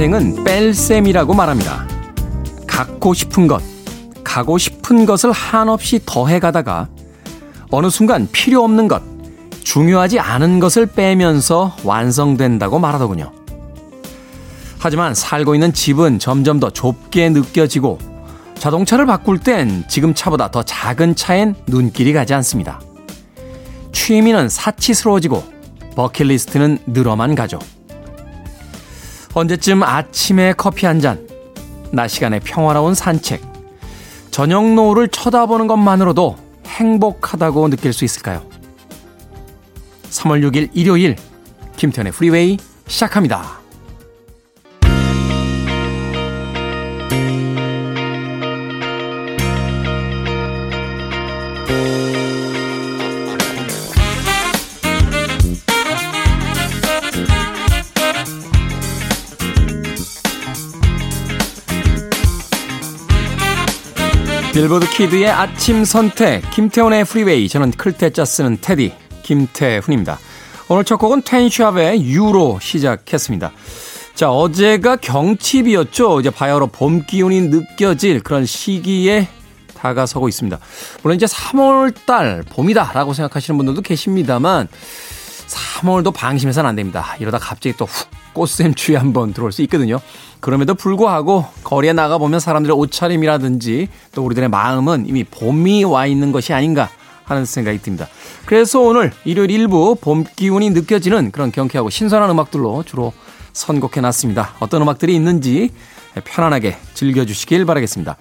인생은 0.00 0.44
뺄셈이라고 0.44 1.34
말합니다. 1.34 1.86
갖고 2.66 3.12
싶은 3.12 3.46
것, 3.46 3.62
가고 4.24 4.56
싶은 4.56 5.04
것을 5.04 5.30
한없이 5.30 6.00
더해 6.06 6.38
가다가 6.38 6.88
어느 7.70 7.90
순간 7.90 8.26
필요 8.32 8.64
없는 8.64 8.88
것, 8.88 9.02
중요하지 9.62 10.18
않은 10.18 10.58
것을 10.58 10.86
빼면서 10.86 11.76
완성된다고 11.84 12.78
말하더군요. 12.78 13.30
하지만 14.78 15.14
살고 15.14 15.54
있는 15.54 15.74
집은 15.74 16.18
점점 16.18 16.60
더 16.60 16.70
좁게 16.70 17.28
느껴지고 17.28 17.98
자동차를 18.54 19.04
바꿀 19.04 19.38
땐 19.38 19.84
지금 19.86 20.14
차보다 20.14 20.50
더 20.50 20.62
작은 20.62 21.14
차엔 21.14 21.56
눈길이 21.66 22.14
가지 22.14 22.32
않습니다. 22.32 22.80
취미는 23.92 24.48
사치스러워지고 24.48 25.44
버킷리스트는 25.94 26.78
늘어만 26.86 27.34
가죠. 27.34 27.58
언제쯤 29.32 29.82
아침에 29.82 30.52
커피 30.56 30.86
한 30.86 31.00
잔, 31.00 31.26
낮 31.92 32.08
시간에 32.08 32.40
평화로운 32.40 32.94
산책, 32.94 33.40
저녁 34.30 34.72
노을을 34.74 35.08
쳐다보는 35.08 35.66
것만으로도 35.66 36.36
행복하다고 36.66 37.70
느낄 37.70 37.92
수 37.92 38.04
있을까요? 38.04 38.42
3월 40.10 40.42
6일 40.50 40.70
일요일 40.72 41.16
김태훈의 41.76 42.12
Freeway 42.12 42.58
시작합니다. 42.86 43.59
빌보드 64.60 64.90
키드의 64.90 65.30
아침 65.30 65.86
선택 65.86 66.42
김태훈의 66.50 67.06
프리웨이 67.06 67.48
저는 67.48 67.70
클 67.70 67.93
태 67.93 68.10
자 68.10 68.26
쓰는 68.26 68.58
테디 68.60 68.92
김태훈입니다. 69.22 70.18
오늘 70.68 70.84
첫 70.84 70.98
곡은 70.98 71.22
Ten 71.22 71.47
Sharp의 71.47 72.04
You로 72.04 72.58
시작했습니다. 72.60 73.52
자 74.14 74.30
어제가 74.30 74.96
경칩이었죠. 74.96 76.20
이제 76.20 76.28
바야흐로 76.28 76.66
봄 76.66 77.06
기운이 77.06 77.40
느껴질 77.48 78.20
그런 78.20 78.44
시기에 78.44 79.28
다가서고 79.78 80.28
있습니다. 80.28 80.58
물론 81.02 81.16
이제 81.16 81.24
3월달 81.24 82.46
봄이다라고 82.50 83.14
생각하시는 83.14 83.56
분들도 83.56 83.80
계십니다만 83.80 84.68
3월도 85.46 86.12
방심해서는 86.12 86.68
안 86.68 86.76
됩니다. 86.76 87.16
이러다 87.18 87.38
갑자기 87.38 87.74
또 87.78 87.86
훅 87.86 88.19
꽃샘 88.32 88.74
추위 88.74 88.96
한번 88.96 89.32
들어올 89.32 89.52
수 89.52 89.62
있거든요. 89.62 90.00
그럼에도 90.40 90.74
불구하고 90.74 91.46
거리에 91.64 91.92
나가보면 91.92 92.40
사람들의 92.40 92.76
옷차림이라든지 92.76 93.88
또 94.12 94.24
우리들의 94.24 94.48
마음은 94.48 95.06
이미 95.08 95.24
봄이 95.24 95.84
와 95.84 96.06
있는 96.06 96.32
것이 96.32 96.52
아닌가 96.52 96.88
하는 97.24 97.44
생각이 97.44 97.78
듭니다. 97.80 98.08
그래서 98.46 98.80
오늘 98.80 99.12
일요일 99.24 99.50
일부 99.50 99.96
봄 100.00 100.24
기운이 100.24 100.70
느껴지는 100.70 101.30
그런 101.30 101.52
경쾌하고 101.52 101.90
신선한 101.90 102.28
음악들로 102.30 102.82
주로 102.84 103.12
선곡해 103.52 104.00
놨습니다. 104.00 104.54
어떤 104.60 104.82
음악들이 104.82 105.14
있는지 105.14 105.70
편안하게 106.24 106.76
즐겨주시길 106.94 107.64
바라겠습니다. 107.66 108.16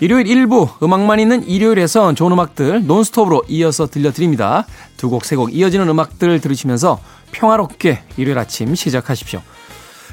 일요일 0.00 0.28
일부 0.28 0.68
음악만 0.82 1.18
있는 1.18 1.42
일요일에선 1.46 2.14
좋은 2.14 2.30
음악들 2.32 2.86
논스톱으로 2.86 3.42
이어서 3.48 3.86
들려드립니다. 3.86 4.64
두 4.96 5.10
곡, 5.10 5.24
세 5.24 5.34
곡 5.36 5.52
이어지는 5.54 5.88
음악들 5.88 6.40
들으시면서 6.40 7.00
평화롭게 7.32 8.02
일요일 8.16 8.38
아침 8.38 8.74
시작하십시오. 8.74 9.42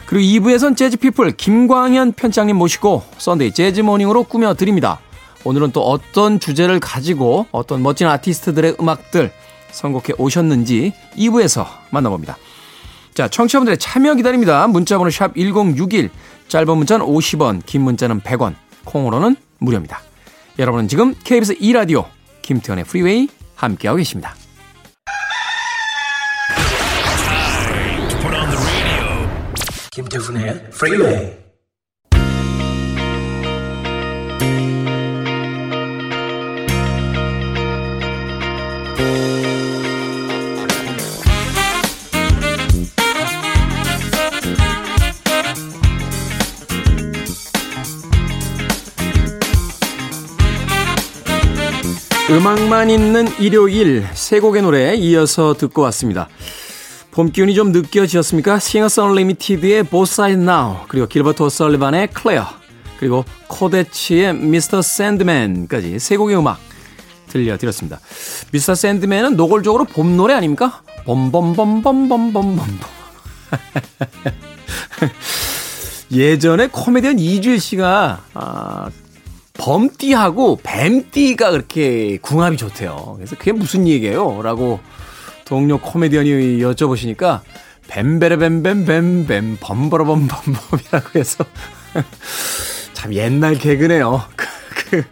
그리고 0.07 0.47
2부에선 0.47 0.75
재즈피플 0.75 1.31
김광현 1.31 2.13
편집장님 2.13 2.55
모시고 2.55 3.03
썬데이 3.17 3.53
재즈모닝으로 3.53 4.23
꾸며드립니다. 4.23 4.99
오늘은 5.43 5.71
또 5.71 5.81
어떤 5.83 6.39
주제를 6.39 6.79
가지고 6.79 7.45
어떤 7.51 7.83
멋진 7.83 8.07
아티스트들의 8.07 8.77
음악들 8.79 9.31
선곡해 9.71 10.13
오셨는지 10.17 10.93
2부에서 11.15 11.65
만나봅니다. 11.91 12.37
자, 13.13 13.27
청취자분들의 13.27 13.77
참여 13.77 14.15
기다립니다. 14.15 14.67
문자번호 14.67 15.09
샵 15.11 15.35
1061, 15.35 16.09
짧은 16.47 16.77
문자는 16.77 17.05
50원, 17.05 17.61
긴 17.65 17.81
문자는 17.81 18.21
100원, 18.21 18.55
콩으로는 18.83 19.35
무료입니다. 19.65 20.01
여러분은 20.57 20.87
지금 20.87 21.13
KBS 21.23 21.55
2라디오 21.55 22.05
김태현의 22.41 22.85
프리웨이 22.85 23.27
함께하고 23.55 23.97
계십니다. 23.97 24.35
김태훈의 29.91 30.69
프리웨이 30.71 31.44
음악만 52.27 52.89
있는 52.89 53.27
일요일 53.39 54.03
세 54.15 54.39
곡의 54.39 54.63
노래 54.63 54.95
이어서 54.95 55.53
듣고 55.53 55.83
왔습니다. 55.83 56.27
봄 57.11 57.31
기운이 57.31 57.53
좀 57.53 57.71
느껴지셨습니까? 57.71 58.57
싱어스 58.57 58.99
언리미티드의 58.99 59.85
Sides 59.93 60.41
Now 60.41 60.77
그리고 60.87 61.05
길버트 61.05 61.43
오설리반의 61.43 62.09
Clair 62.19 62.47
그리고 62.97 63.25
코데츠의 63.47 64.29
Mr. 64.29 64.79
Sandman까지 64.79 65.99
세 65.99 66.17
곡의 66.17 66.35
음악 66.37 66.57
들려드렸습니다. 67.27 67.99
Mr. 68.51 68.71
Sandman은 68.71 69.35
노골적으로 69.35 69.83
봄 69.83 70.17
노래 70.17 70.33
아닙니까? 70.33 70.81
봄봄봄봄봄봄봄 71.05 72.59
예전에 76.11 76.69
코미디언 76.71 77.19
이주일 77.19 77.59
씨가 77.59 78.23
아, 78.33 78.89
범띠하고 79.57 80.59
뱀띠가 80.63 81.51
그렇게 81.51 82.17
궁합이 82.21 82.57
좋대요. 82.57 83.13
그래서 83.17 83.35
그게 83.35 83.51
무슨 83.51 83.87
얘기예요? 83.87 84.41
라고 84.41 84.79
동료 85.45 85.79
코미디언이 85.79 86.59
여쭤보시니까 86.59 87.41
뱀베레뱀뱀뱀뱀 87.87 89.57
범버러범범범이라고 89.59 91.19
해서 91.19 91.45
참 92.93 93.13
옛날 93.13 93.55
개그네요. 93.55 94.23
그, 94.35 94.45
그 94.89 95.03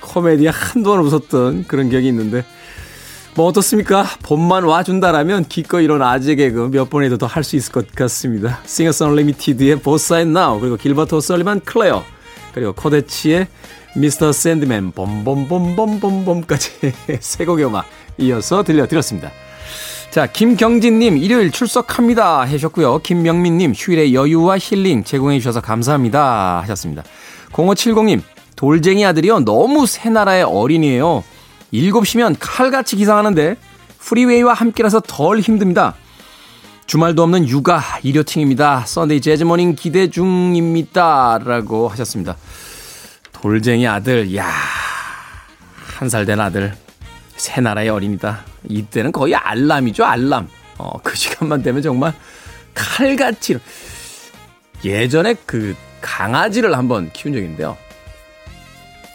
코미디에 0.00 0.48
한동안 0.48 1.00
웃었던 1.00 1.64
그런 1.66 1.88
기억이 1.90 2.06
있는데 2.08 2.44
뭐 3.34 3.46
어떻습니까? 3.46 4.04
봄만 4.22 4.64
와준다라면 4.64 5.46
기꺼이 5.46 5.84
이런 5.84 6.02
아재 6.02 6.34
개그 6.34 6.68
몇 6.70 6.90
번에도 6.90 7.16
더 7.18 7.26
할 7.26 7.42
수 7.44 7.56
있을 7.56 7.72
것 7.72 7.90
같습니다. 7.94 8.60
싱어스 8.66 9.04
언리미티드의 9.04 9.76
Both 9.80 10.12
Sides 10.14 10.32
Now 10.32 10.60
그리고 10.60 10.76
길버트 10.76 11.14
오설리반 11.14 11.60
Clair 11.60 12.04
그리고 12.54 12.72
코데츠의 12.74 13.48
Mr. 13.94 14.32
Sandman 14.32 14.92
봄봄봄봄봄봄까지 14.92 16.70
세 17.20 17.44
곡의 17.44 17.66
음악 17.66 17.86
이어서 18.18 18.62
들려드렸습니다. 18.62 19.30
자, 20.10 20.26
김경진님, 20.26 21.16
일요일 21.16 21.50
출석합니다. 21.50 22.42
하셨고요. 22.42 22.98
김명민님, 22.98 23.72
휴일의 23.74 24.14
여유와 24.14 24.58
힐링 24.58 25.04
제공해 25.04 25.38
주셔서 25.38 25.62
감사합니다. 25.62 26.60
하셨습니다. 26.60 27.02
0570님, 27.52 28.20
돌쟁이 28.54 29.06
아들이요. 29.06 29.40
너무 29.40 29.86
새 29.86 30.10
나라의 30.10 30.42
어린이에요. 30.42 31.24
7시면 31.72 32.36
칼같이 32.38 32.96
기상하는데 32.96 33.56
프리웨이와 34.00 34.52
함께라서 34.52 35.00
덜 35.00 35.40
힘듭니다. 35.40 35.94
주말도 36.86 37.22
없는 37.22 37.48
육아 37.48 37.80
일요팅입니다. 38.02 38.84
썬데이 38.86 39.22
재즈모닝 39.22 39.76
기대 39.76 40.10
중입니다. 40.10 41.40
라고 41.42 41.88
하셨습니다. 41.88 42.36
돌쟁이 43.42 43.86
아들, 43.86 44.34
야 44.36 44.46
한 45.98 46.08
살 46.08 46.24
된 46.26 46.40
아들. 46.40 46.74
새 47.36 47.60
나라의 47.60 47.88
어린이다. 47.88 48.44
이때는 48.68 49.12
거의 49.12 49.34
알람이죠, 49.36 50.04
알람. 50.04 50.48
어, 50.78 50.98
그 51.02 51.16
시간만 51.16 51.62
되면 51.62 51.80
정말 51.82 52.12
칼같이. 52.74 53.58
예전에 54.84 55.34
그 55.46 55.76
강아지를 56.00 56.76
한번 56.76 57.10
키운 57.12 57.34
적이 57.34 57.44
있는데요. 57.44 57.76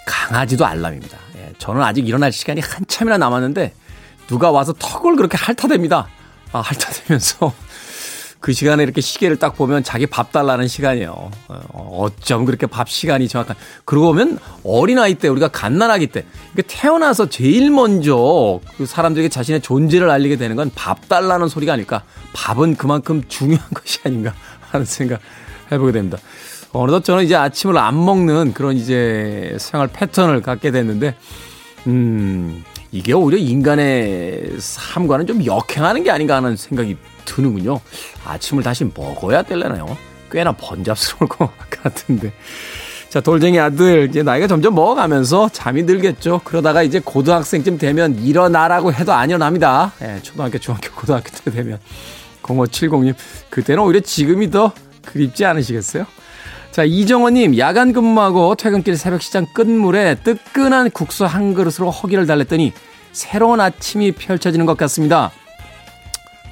강아지도 0.05 0.65
알람입니다. 0.65 1.17
예, 1.37 1.53
저는 1.57 1.81
아직 1.81 2.07
일어날 2.07 2.31
시간이 2.31 2.61
한참이나 2.61 3.17
남았는데 3.17 3.73
누가 4.27 4.51
와서 4.51 4.73
턱을 4.79 5.17
그렇게 5.17 5.37
핥아댑니다. 5.37 6.05
아, 6.53 6.61
핥아대면서 6.61 7.53
그 8.39 8.53
시간에 8.53 8.83
이렇게 8.83 9.01
시계를 9.01 9.37
딱 9.37 9.55
보면 9.55 9.83
자기 9.83 10.05
밥 10.05 10.31
달라는 10.31 10.67
시간이에요. 10.67 11.31
어, 11.47 11.97
어쩜 11.99 12.45
그렇게 12.45 12.67
밥 12.67 12.89
시간이 12.89 13.27
정확한. 13.27 13.55
그러고 13.83 14.07
보면 14.07 14.39
어린아이 14.63 15.15
때 15.15 15.27
우리가 15.27 15.47
갓난아기 15.47 16.07
때 16.07 16.25
태어나서 16.67 17.29
제일 17.29 17.71
먼저 17.71 18.59
그 18.77 18.85
사람들에게 18.85 19.29
자신의 19.29 19.61
존재를 19.61 20.09
알리게 20.09 20.37
되는 20.37 20.55
건 20.55 20.71
밥 20.75 21.07
달라는 21.09 21.47
소리가 21.47 21.73
아닐까. 21.73 22.03
밥은 22.33 22.75
그만큼 22.75 23.23
중요한 23.27 23.65
것이 23.73 23.99
아닌가 24.05 24.33
하는 24.69 24.85
생각 24.85 25.19
해보게 25.71 25.91
됩니다. 25.91 26.17
어느덧 26.71 27.03
저는 27.03 27.23
이제 27.23 27.35
아침을 27.35 27.77
안 27.77 28.03
먹는 28.05 28.53
그런 28.53 28.75
이제 28.77 29.55
생활 29.59 29.87
패턴을 29.87 30.41
갖게 30.41 30.69
됐는데, 30.71 31.15
음, 31.87 32.63
이게 32.91 33.13
오히려 33.13 33.37
인간의 33.37 34.55
삶과는 34.59 35.27
좀 35.27 35.45
역행하는 35.45 36.03
게 36.03 36.11
아닌가 36.11 36.35
하는 36.35 36.55
생각이 36.55 36.97
드는군요. 37.25 37.79
아침을 38.25 38.63
다시 38.63 38.85
먹어야 38.85 39.43
될려나요? 39.43 39.97
꽤나 40.31 40.51
번잡스러울 40.53 41.27
것 41.29 41.49
같은데. 41.69 42.31
자, 43.09 43.21
돌쟁이 43.21 43.59
아들, 43.59 44.07
이제 44.09 44.21
나이가 44.21 44.47
점점 44.47 44.75
먹어가면서 44.75 45.49
잠이 45.49 45.85
들겠죠. 45.85 46.41
그러다가 46.43 46.83
이제 46.83 46.99
고등학생쯤 46.99 47.77
되면 47.77 48.15
일어나라고 48.19 48.91
해도 48.93 49.13
안 49.13 49.29
일어납니다. 49.29 49.93
예, 50.01 50.19
초등학교, 50.21 50.57
중학교, 50.57 50.91
고등학교 50.93 51.29
때 51.43 51.51
되면. 51.51 51.79
0570님, 52.43 53.15
그때는 53.49 53.83
오히려 53.83 53.99
지금이 54.01 54.51
더 54.51 54.71
그립지 55.05 55.45
않으시겠어요? 55.45 56.05
자, 56.77 56.83
이정원님, 56.83 57.57
야간 57.57 57.91
근무하고 57.91 58.53
퇴근길 58.53 58.97
새벽 58.97 59.23
시장 59.23 59.47
끝물에 59.51 60.13
뜨끈한 60.23 60.91
국수 60.91 61.25
한 61.25 61.55
그릇으로 61.55 61.89
허기를 61.89 62.27
달랬더니 62.27 62.71
새로운 63.13 63.59
아침이 63.59 64.11
펼쳐지는 64.11 64.67
것 64.67 64.77
같습니다. 64.77 65.31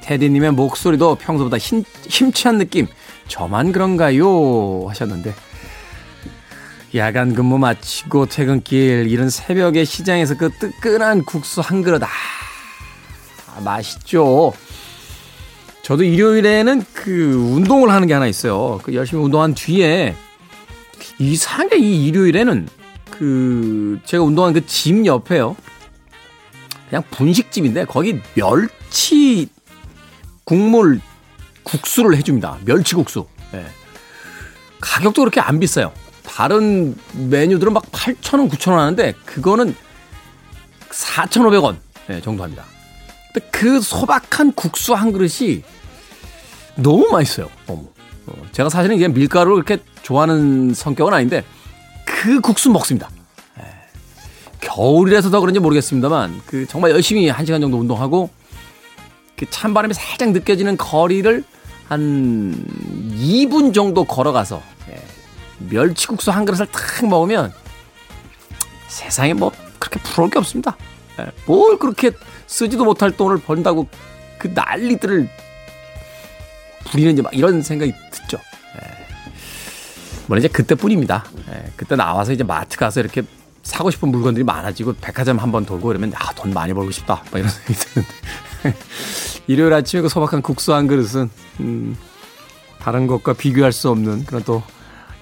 테디님의 0.00 0.50
목소리도 0.50 1.14
평소보다 1.14 1.58
힘, 1.58 1.84
힘찬 2.08 2.58
느낌. 2.58 2.88
저만 3.28 3.70
그런가요? 3.70 4.88
하셨는데. 4.88 5.32
야간 6.96 7.32
근무 7.32 7.58
마치고 7.58 8.26
퇴근길 8.26 9.06
이런 9.08 9.30
새벽에 9.30 9.84
시장에서 9.84 10.36
그 10.36 10.50
뜨끈한 10.50 11.24
국수 11.24 11.60
한 11.60 11.82
그릇 11.82 12.02
아 12.02 12.08
맛있죠. 13.60 14.52
저도 15.86 16.02
일요일에는 16.02 16.84
그 16.94 17.36
운동을 17.54 17.90
하는 17.90 18.08
게 18.08 18.12
하나 18.12 18.26
있어요. 18.26 18.80
그 18.82 18.92
열심히 18.92 19.22
운동한 19.22 19.54
뒤에 19.54 20.16
이상하게 21.20 21.78
이 21.78 22.08
일요일에는 22.08 22.68
그 23.08 24.00
제가 24.04 24.24
운동한 24.24 24.52
그집 24.52 25.06
옆에요. 25.06 25.54
그냥 26.88 27.04
분식집인데 27.12 27.84
거기 27.84 28.20
멸치 28.34 29.48
국물 30.42 31.00
국수를 31.62 32.16
해줍니다. 32.16 32.58
멸치국수. 32.64 33.28
네. 33.52 33.64
가격도 34.80 35.22
그렇게 35.22 35.40
안 35.40 35.60
비싸요. 35.60 35.92
다른 36.24 36.96
메뉴들은 37.12 37.72
막 37.72 37.84
8,000원, 37.92 38.50
9,000원 38.50 38.74
하는데 38.74 39.12
그거는 39.24 39.76
4,500원 40.90 41.76
네, 42.08 42.20
정도 42.22 42.42
합니다. 42.42 42.64
근데 43.32 43.48
그 43.52 43.80
소박한 43.80 44.50
국수 44.54 44.94
한 44.94 45.12
그릇이 45.12 45.62
너무 46.76 47.08
맛있어요. 47.10 47.48
너무. 47.66 47.88
어, 48.26 48.32
제가 48.52 48.68
사실은 48.68 48.96
이제 48.96 49.08
밀가루를 49.08 49.62
그렇게 49.62 49.82
좋아하는 50.02 50.74
성격은 50.74 51.12
아닌데 51.12 51.44
그 52.04 52.40
국수 52.40 52.70
먹습니다. 52.70 53.08
네. 53.56 53.64
겨울이라서 54.60 55.30
더 55.30 55.40
그런지 55.40 55.60
모르겠습니다만 55.60 56.42
그 56.46 56.66
정말 56.66 56.90
열심히 56.90 57.28
한 57.28 57.46
시간 57.46 57.60
정도 57.60 57.78
운동하고 57.78 58.30
그 59.36 59.48
찬바람이 59.48 59.94
살짝 59.94 60.30
느껴지는 60.30 60.76
거리를 60.76 61.44
한 61.88 62.54
2분 63.18 63.72
정도 63.72 64.04
걸어가서 64.04 64.60
멸치국수 65.58 66.30
한 66.30 66.44
그릇을 66.44 66.66
탁 66.66 67.06
먹으면 67.06 67.52
세상에 68.88 69.34
뭐 69.34 69.52
그렇게 69.78 70.00
부러울 70.00 70.30
게 70.30 70.38
없습니다. 70.38 70.76
예, 71.20 71.26
뭘 71.46 71.78
그렇게 71.78 72.12
쓰지도 72.46 72.84
못할 72.84 73.10
돈을 73.10 73.38
번다고 73.38 73.86
그 74.38 74.48
난리들을 74.48 75.28
부리는지 76.90 77.22
막 77.22 77.34
이런 77.34 77.62
생각이 77.62 77.92
듣죠. 78.10 78.38
예. 78.76 79.06
물론 80.26 80.38
이제 80.40 80.48
그때뿐입니다. 80.48 81.24
예, 81.50 81.72
그때 81.76 81.96
나와서 81.96 82.32
이제 82.32 82.44
마트 82.44 82.76
가서 82.76 83.00
이렇게 83.00 83.22
사고 83.62 83.90
싶은 83.90 84.08
물건들이 84.10 84.44
많아지고 84.44 84.94
백화점 85.00 85.38
한 85.38 85.50
번 85.50 85.66
돌고 85.66 85.90
이러면 85.90 86.12
아 86.14 86.32
돈 86.34 86.52
많이 86.52 86.72
벌고 86.72 86.90
싶다 86.92 87.22
막 87.32 87.38
이런 87.38 87.48
생각이 87.48 87.74
드는데 87.74 88.08
일요일 89.48 89.72
아침에 89.72 90.02
그 90.02 90.08
소박한 90.08 90.42
국수 90.42 90.72
한 90.74 90.86
그릇은 90.86 91.30
음, 91.60 91.96
다른 92.78 93.06
것과 93.06 93.32
비교할 93.32 93.72
수 93.72 93.90
없는 93.90 94.24
그런 94.26 94.44
또 94.44 94.62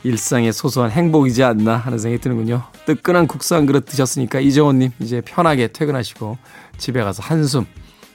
일상의 0.03 0.53
소소한 0.53 0.91
행복이지 0.91 1.43
않나 1.43 1.77
하는 1.79 1.97
생각이 1.99 2.21
드는군요. 2.21 2.63
뜨끈한 2.85 3.27
국수 3.27 3.55
한 3.55 3.65
그릇 3.65 3.87
드셨으니까 3.87 4.41
이정원님 4.41 4.91
이제 5.01 5.23
편하게 5.23 5.69
퇴근하시고 5.69 6.37
집에 6.77 7.03
가서 7.03 7.23
한숨 7.23 7.65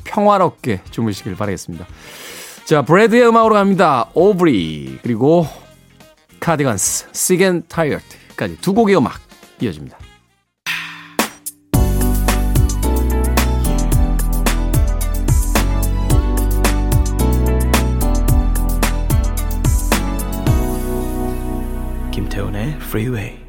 평화롭게 0.04 0.81
주무시길 0.92 1.36
바라겠습니다. 1.36 1.88
자, 2.69 2.83
브래드의 2.83 3.27
음악으로 3.27 3.56
갑니다. 3.56 4.12
오브리 4.13 5.00
그리고 5.01 5.48
카디건스, 6.39 7.07
and 7.42 7.68
Tired까지 7.68 8.57
두 8.62 8.75
곡의 8.75 8.95
음악 8.95 9.19
이어집니다. 9.60 9.98
김태훈의 22.12 22.75
Freeway. 22.81 23.49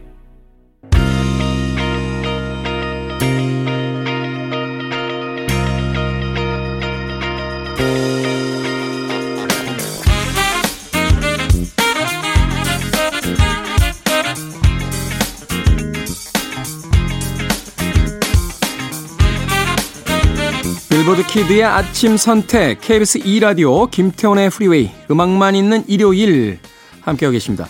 빌보드 21.11 21.27
키드의 21.27 21.65
아침 21.65 22.17
선택 22.17 22.81
KBS 22.81 23.19
2 23.25 23.41
라디오 23.41 23.87
김태훈의 23.87 24.49
프리웨이 24.51 24.91
음악만 25.11 25.57
있는 25.57 25.83
일요일 25.89 26.61
함께하고 27.01 27.33
계십니다. 27.33 27.67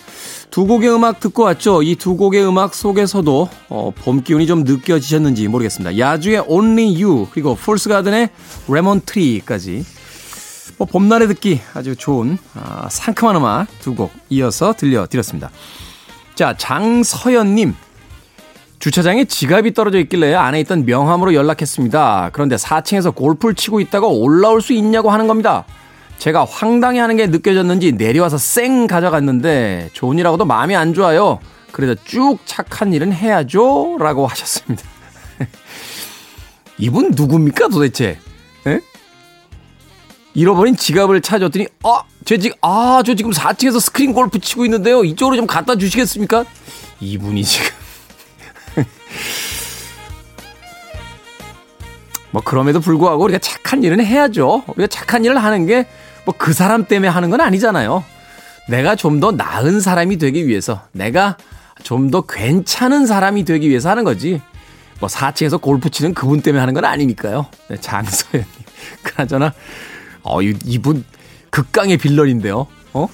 두 0.51 0.67
곡의 0.67 0.93
음악 0.93 1.19
듣고 1.19 1.43
왔죠. 1.43 1.81
이 1.81 1.95
두 1.95 2.17
곡의 2.17 2.45
음악 2.45 2.75
속에서도 2.75 3.49
어, 3.69 3.91
봄 3.95 4.21
기운이 4.21 4.45
좀 4.45 4.63
느껴지셨는지 4.63 5.47
모르겠습니다. 5.47 5.97
야주의 5.97 6.43
Only 6.45 7.01
You 7.03 7.27
그리고 7.31 7.55
풀스 7.55 7.89
가든의 7.89 8.29
Lemon 8.67 9.01
Tree까지 9.01 9.85
뭐 10.77 10.85
봄날에 10.87 11.25
듣기 11.27 11.61
아주 11.73 11.95
좋은 11.95 12.37
아, 12.53 12.89
상큼한 12.91 13.37
음악 13.37 13.67
두 13.79 13.95
곡 13.95 14.11
이어서 14.29 14.73
들려드렸습니다. 14.73 15.49
자 16.35 16.55
장서연님 16.57 17.73
주차장에 18.81 19.25
지갑이 19.25 19.75
떨어져 19.75 19.99
있길래 19.99 20.33
안에 20.33 20.59
있던 20.61 20.85
명함으로 20.85 21.35
연락했습니다. 21.35 22.31
그런데 22.33 22.55
4층에서 22.55 23.13
골프를 23.13 23.53
치고 23.53 23.79
있다가 23.79 24.07
올라올 24.07 24.59
수 24.59 24.73
있냐고 24.73 25.11
하는 25.11 25.27
겁니다. 25.27 25.65
제가 26.17 26.45
황당해 26.45 26.99
하는 26.99 27.15
게 27.15 27.27
느껴졌는지 27.27 27.91
내려와서 27.91 28.39
쌩 28.39 28.87
가져갔는데 28.87 29.91
일하고도 29.93 30.45
마음이 30.45 30.75
안 30.75 30.95
좋아요. 30.95 31.39
그래서 31.71 31.93
쭉 32.05 32.39
착한 32.45 32.91
일은 32.91 33.13
해야죠. 33.13 33.97
라고 33.99 34.25
하셨습니다. 34.25 34.83
이분 36.79 37.11
누굽니까 37.11 37.67
도대체? 37.67 38.17
에? 38.65 38.79
잃어버린 40.33 40.75
지갑을 40.75 41.21
찾았더니 41.21 41.67
아, 41.83 42.01
제 42.25 42.39
지금 42.39 42.57
아, 42.61 43.03
저 43.05 43.13
지금 43.13 43.31
4층에서 43.31 43.79
스크린 43.79 44.11
골프 44.13 44.39
치고 44.39 44.65
있는데요. 44.65 45.03
이쪽으로 45.03 45.35
좀 45.35 45.45
갖다 45.45 45.75
주시겠습니까? 45.75 46.45
이분이 46.99 47.43
지금 47.43 47.80
뭐 52.31 52.41
그럼에도 52.43 52.79
불구하고 52.79 53.23
우리가 53.25 53.39
착한 53.39 53.83
일은 53.83 54.03
해야죠. 54.05 54.63
우리가 54.67 54.87
착한 54.87 55.25
일을 55.25 55.37
하는 55.43 55.65
게 55.65 55.85
뭐 56.25 56.35
그 56.37 56.53
사람 56.53 56.85
때문에 56.85 57.07
하는 57.09 57.29
건 57.31 57.41
아니잖아요. 57.41 58.03
내가 58.67 58.95
좀 58.95 59.19
더 59.19 59.31
나은 59.31 59.81
사람이 59.81 60.17
되기 60.17 60.47
위해서, 60.47 60.83
내가 60.91 61.35
좀 61.83 62.11
더 62.11 62.21
괜찮은 62.21 63.07
사람이 63.07 63.43
되기 63.43 63.69
위해서 63.69 63.89
하는 63.89 64.03
거지. 64.03 64.39
뭐 64.99 65.09
4층에서 65.09 65.59
골프 65.59 65.89
치는 65.89 66.13
그분 66.13 66.41
때문에 66.41 66.59
하는 66.59 66.73
건 66.75 66.85
아니니까요. 66.85 67.47
네, 67.69 67.77
장서연님. 67.77 68.45
그나저나, 69.03 69.51
어, 70.21 70.41
이분 70.43 71.03
극강의 71.49 71.97
빌런인데요. 71.97 72.67
어? 72.93 73.07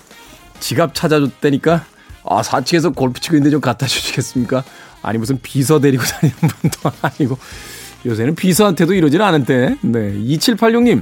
지갑 0.59 0.93
찾아줬다니까, 0.93 1.85
아, 2.25 2.41
4층에서 2.41 2.93
골프 2.93 3.21
치고 3.21 3.37
있는데 3.37 3.51
좀 3.51 3.61
갖다 3.61 3.85
주시겠습니까? 3.87 4.63
아니, 5.07 5.17
무슨 5.17 5.39
비서 5.41 5.79
데리고 5.79 6.03
다니는 6.05 6.37
분도 6.37 6.91
아니고, 7.01 7.37
요새는 8.05 8.35
비서한테도 8.35 8.93
이러질 8.93 9.21
않은데, 9.21 9.77
네. 9.81 10.13
2786님, 10.13 11.01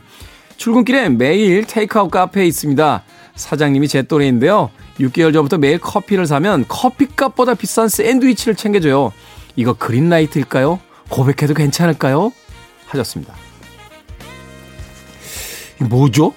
출근길에 0.58 1.10
매일 1.10 1.66
테이크아웃 1.66 2.12
카페에 2.12 2.46
있습니다. 2.46 3.04
사장님이 3.36 3.88
제 3.88 4.04
또래인데요. 4.04 4.70
6개월 5.00 5.34
전부터 5.34 5.58
매일 5.58 5.80
커피를 5.80 6.26
사면 6.28 6.66
커피값보다 6.68 7.56
비싼 7.56 7.90
샌드위치를 7.90 8.56
챙겨줘요. 8.56 9.12
이거 9.56 9.74
그린라이트일까요? 9.74 10.80
고백해도 11.10 11.54
괜찮을까요? 11.54 12.32
하셨습니다. 12.86 13.34
뭐죠? 15.80 16.34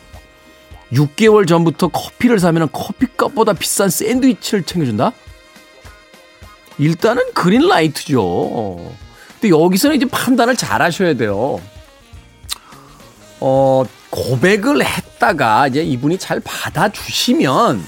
6개월 0.93 1.47
전부터 1.47 1.89
커피를 1.89 2.39
사면 2.39 2.69
커피값보다 2.73 3.53
비싼 3.53 3.91
샌드위치를 3.91 4.65
챙겨준다? 4.65 5.13
일단은 6.79 7.33
그린라이트죠. 7.35 8.93
근데 9.41 9.49
여기서는 9.51 9.97
이제 9.97 10.07
판단을 10.07 10.57
잘 10.57 10.83
하셔야 10.83 11.15
돼요. 11.15 11.61
어, 13.41 13.85
고백을 14.11 14.85
했다가 14.85 15.69
이제 15.69 15.83
이분이 15.83 16.19
잘 16.19 16.41
받아주시면 16.41 17.85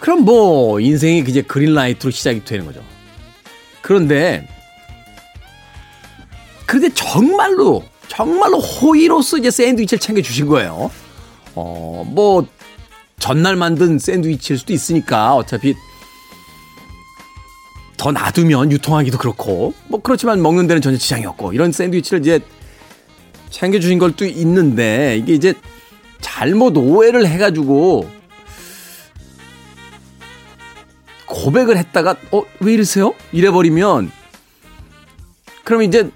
그럼 0.00 0.20
뭐 0.20 0.80
인생이 0.80 1.24
이제 1.26 1.42
그린라이트로 1.42 2.10
시작이 2.10 2.44
되는 2.44 2.64
거죠. 2.64 2.82
그런데 3.80 4.48
그런데 6.66 6.92
정말로 6.94 7.84
정말로 8.08 8.58
호의로서 8.58 9.38
이제 9.38 9.50
샌드위치를 9.50 10.00
챙겨 10.00 10.22
주신 10.22 10.46
거예요. 10.46 10.90
어, 11.54 12.04
뭐 12.06 12.46
전날 13.18 13.56
만든 13.56 13.98
샌드위치일 13.98 14.58
수도 14.58 14.72
있으니까 14.72 15.34
어차피 15.34 15.74
더 17.96 18.12
놔두면 18.12 18.72
유통하기도 18.72 19.18
그렇고 19.18 19.74
뭐 19.88 20.00
그렇지만 20.02 20.42
먹는 20.42 20.66
데는 20.66 20.82
전혀 20.82 20.96
지장이 20.98 21.24
없고 21.26 21.52
이런 21.52 21.72
샌드위치를 21.72 22.20
이제 22.20 22.40
챙겨주신 23.50 23.98
걸도 23.98 24.26
있는데 24.26 25.16
이게 25.16 25.34
이제 25.34 25.54
잘못 26.20 26.76
오해를 26.76 27.26
해가지고 27.26 28.10
고백을 31.26 31.76
했다가 31.76 32.16
어 32.32 32.44
왜 32.60 32.72
이러세요? 32.74 33.12
이래버리면 33.32 34.10
그럼 35.64 35.82
이제 35.82 36.10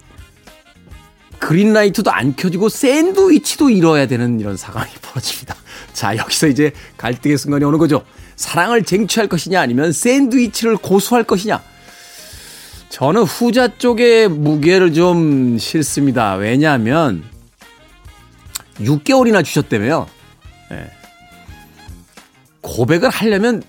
그린라이트도 1.38 2.10
안 2.10 2.36
켜지고 2.36 2.68
샌드위치도 2.68 3.70
잃어야 3.70 4.06
되는 4.06 4.38
이런 4.40 4.56
상황이 4.56 4.90
벌어집니다. 5.02 5.56
자 5.92 6.16
여기서 6.16 6.48
이제 6.48 6.72
갈등의 6.96 7.38
순간이 7.38 7.64
오는 7.64 7.78
거죠. 7.78 8.04
사랑을 8.36 8.84
쟁취할 8.84 9.28
것이냐 9.28 9.60
아니면 9.60 9.92
샌드위치를 9.92 10.76
고수할 10.76 11.24
것이냐. 11.24 11.62
저는 12.90 13.22
후자 13.22 13.78
쪽에 13.78 14.26
무게를 14.26 14.92
좀 14.92 15.58
싫습니다. 15.58 16.34
왜냐하면 16.34 17.24
6개월이나 18.80 19.44
주셨다며요. 19.44 20.08
네. 20.70 20.90
고백을 22.60 23.08
하려면 23.08 23.62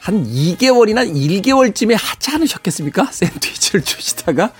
한 0.00 0.26
2개월이나 0.26 1.08
1개월쯤에 1.08 1.96
하지 1.98 2.32
않으셨겠습니까? 2.32 3.06
샌드위치를 3.12 3.82
주시다가. 3.82 4.52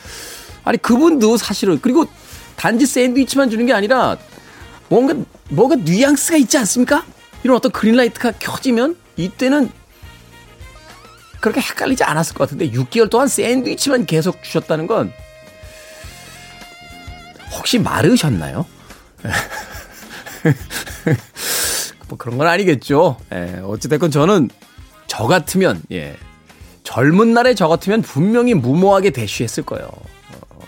아니, 0.63 0.79
그분도 0.79 1.37
사실은, 1.37 1.81
그리고 1.83 2.07
단지 2.57 2.87
샌드위치만 2.87 3.51
주는 3.51 3.67
게 3.67 3.73
아니라 3.73 4.17
뭔가, 4.89 5.15
뭔가 5.51 5.75
뉘앙스가 5.77 6.39
있지 6.39 6.57
않습니까? 6.57 7.05
이런 7.43 7.57
어떤 7.57 7.73
그린라이트가 7.73 8.33
켜지면 8.39 8.97
이때는 9.17 9.71
그렇게 11.45 11.61
헷갈리지 11.61 12.05
않았을 12.05 12.35
것 12.35 12.45
같은데 12.45 12.71
6개월 12.71 13.11
동안 13.11 13.29
샌드위치만 13.29 14.07
계속 14.07 14.43
주셨다는 14.43 14.87
건 14.87 15.13
혹시 17.53 17.79
마르셨나요? 17.79 18.65
뭐 22.09 22.17
그런 22.17 22.39
건 22.39 22.47
아니겠죠. 22.47 23.19
예, 23.35 23.61
어찌됐건 23.63 24.11
저는 24.11 24.49
저 25.07 25.27
같으면, 25.27 25.83
예, 25.93 26.17
젊은 26.83 27.35
날에 27.35 27.55
저 27.55 27.69
같으면 27.69 28.01
분명히 28.01 28.55
무모하게 28.55 29.11
대쉬했을 29.11 29.65
거예요. 29.65 29.89
어, 29.89 30.61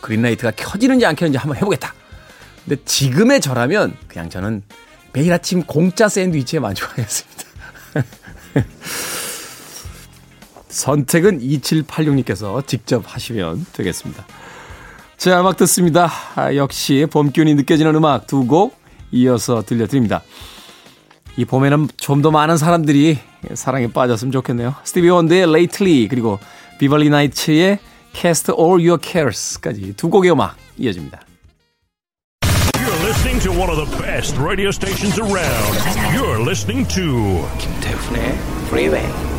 그린라이트가 0.00 0.50
켜지는지 0.56 1.06
안 1.06 1.14
켜지는지 1.14 1.38
한번 1.38 1.56
해보겠다. 1.58 1.94
근데 2.64 2.82
지금의 2.84 3.40
저라면 3.40 3.96
그냥 4.08 4.28
저는 4.28 4.64
매일 5.12 5.32
아침 5.32 5.62
공짜 5.62 6.08
샌드위치에 6.08 6.58
만족하겠습니다. 6.58 7.44
선택은 10.70 11.40
2786님께서 11.40 12.66
직접 12.66 13.02
하시면 13.06 13.66
되겠습니다. 13.72 14.24
자, 15.16 15.40
음악 15.40 15.56
듣습니다. 15.58 16.10
아, 16.36 16.54
역시 16.54 17.06
봄 17.10 17.30
기운이 17.30 17.54
느껴지는 17.54 17.94
음악 17.94 18.26
두 18.26 18.46
곡 18.46 18.78
이어서 19.12 19.62
들려드립니다. 19.62 20.22
이 21.36 21.44
봄에는 21.44 21.88
좀 21.96 22.22
더 22.22 22.30
많은 22.30 22.56
사람들이 22.56 23.18
사랑에 23.54 23.88
빠졌으면 23.92 24.30
좋겠네요. 24.32 24.74
스티비 24.84 25.08
원드의 25.10 25.42
Lately 25.48 26.08
그리고 26.08 26.38
비벌리 26.78 27.10
나이츠의 27.10 27.78
Cast 28.12 28.52
All 28.52 28.80
Your 28.80 28.98
Cares까지 29.02 29.94
두 29.96 30.08
곡의 30.10 30.30
음악 30.32 30.56
이어집니다. 30.78 31.20
You're 32.74 33.04
listening 33.04 33.40
to 33.42 33.52
one 33.52 33.70
of 33.70 33.76
the 33.76 34.02
best 34.02 34.38
radio 34.40 34.68
stations 34.70 35.18
around. 35.20 35.76
You're 36.14 36.40
listening 36.40 36.86
to 36.94 37.46
김태훈의 37.58 38.38
Freeway. 38.68 39.29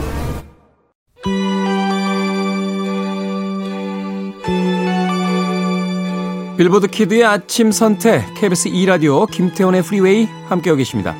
빌보드 6.57 6.87
키드의 6.87 7.23
아침 7.25 7.71
선택 7.71 8.23
KBS 8.35 8.69
2라디오 8.69 9.29
김태훈의 9.29 9.81
프리웨이 9.81 10.25
함께하고 10.47 10.77
계십니다. 10.77 11.15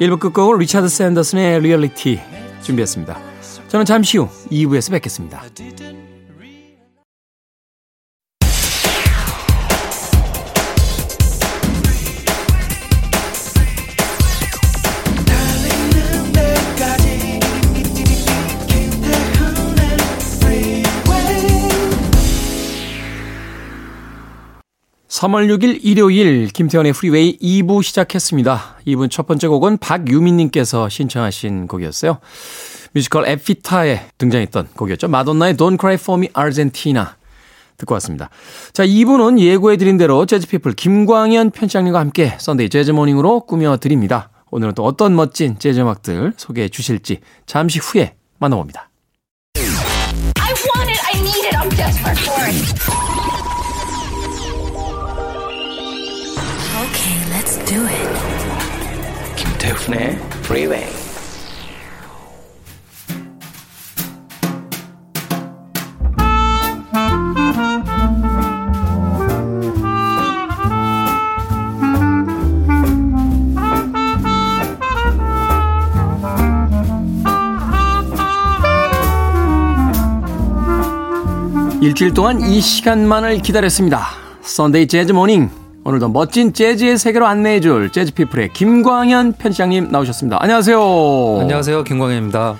1부 0.00 0.20
끝곡은 0.20 0.58
리차드 0.58 0.88
샌더슨의 0.88 1.60
리얼리티 1.60 2.20
준비했습니다. 2.62 3.18
저는 3.68 3.86
잠시 3.86 4.18
후 4.18 4.28
2부에서 4.50 4.90
뵙겠습니다. 4.92 5.42
(3월 25.16 25.48
6일) 25.48 25.78
일요일 25.82 26.48
김태훈의 26.48 26.92
프리웨이 26.92 27.38
2부 27.38 27.82
시작했습니다. 27.82 28.76
2부 28.86 29.10
첫 29.10 29.26
번째 29.26 29.48
곡은 29.48 29.78
박유민님께서 29.78 30.90
신청하신 30.90 31.68
곡이었어요. 31.68 32.18
뮤지컬 32.92 33.26
에비타에 33.26 34.10
등장했던 34.18 34.68
곡이었죠. 34.76 35.08
마돈나의 35.08 35.54
Don't 35.54 35.80
Cry 35.80 35.94
For 35.94 36.20
Me 36.20 36.28
Argentina 36.36 37.06
듣고 37.78 37.94
왔습니다. 37.94 38.28
자, 38.74 38.84
2부는 38.86 39.38
예고해드린 39.38 39.96
대로 39.96 40.26
재즈피플 40.26 40.74
김광현 40.74 41.50
편집장님과 41.50 41.98
함께 41.98 42.36
썬데이 42.38 42.68
재즈모닝으로 42.68 43.46
꾸며드립니다. 43.46 44.28
오늘은 44.50 44.74
또 44.74 44.84
어떤 44.84 45.16
멋진 45.16 45.58
재즈 45.58 45.80
음악들 45.80 46.34
소개해 46.36 46.68
주실지 46.68 47.20
잠시 47.46 47.78
후에 47.78 48.16
만나봅니다. 48.38 48.85
It. 59.86 59.86
김태훈의 59.86 60.18
프리웨이 60.42 60.84
일주일 81.80 82.12
동안 82.12 82.40
이 82.40 82.60
시간만을 82.60 83.38
기다렸습니다. 83.42 84.08
썬데이 84.42 84.88
재즈 84.88 85.12
모닝. 85.12 85.65
오늘도 85.86 86.08
멋진 86.08 86.52
재즈의 86.52 86.98
세계로 86.98 87.28
안내해줄 87.28 87.92
재즈피플의 87.92 88.52
김광현 88.54 89.34
편집장님 89.34 89.92
나오셨습니다. 89.92 90.38
안녕하세요. 90.40 90.80
안녕하세요. 91.42 91.84
김광현입니다. 91.84 92.56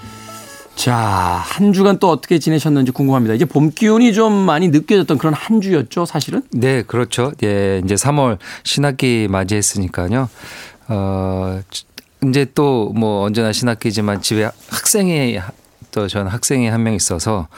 자, 0.77 0.95
한 0.95 1.73
주간 1.73 1.99
또 1.99 2.09
어떻게 2.09 2.39
지내셨는지 2.39 2.93
궁금합니다. 2.93 3.35
이제 3.35 3.45
봄 3.45 3.73
기운이 3.73 4.13
좀 4.13 4.33
많이 4.33 4.69
느껴졌던 4.69 5.19
그런 5.19 5.35
한 5.35 5.61
주였죠, 5.61 6.05
사실은? 6.07 6.43
네, 6.53 6.83
그렇죠. 6.83 7.33
예, 7.43 7.81
이제 7.85 7.97
3월 7.97 8.39
신학기 8.63 9.27
맞이했으니까요. 9.29 10.29
어, 10.87 11.61
이제 12.29 12.47
또 12.55 12.93
뭐 12.95 13.25
언제나 13.25 13.51
신학기지만 13.53 14.23
집에 14.23 14.49
학생이 14.71 15.41
또 15.91 16.07
저는 16.07 16.31
학생이 16.31 16.69
한 16.69 16.85
명 16.85 16.95
있어서 16.95 17.49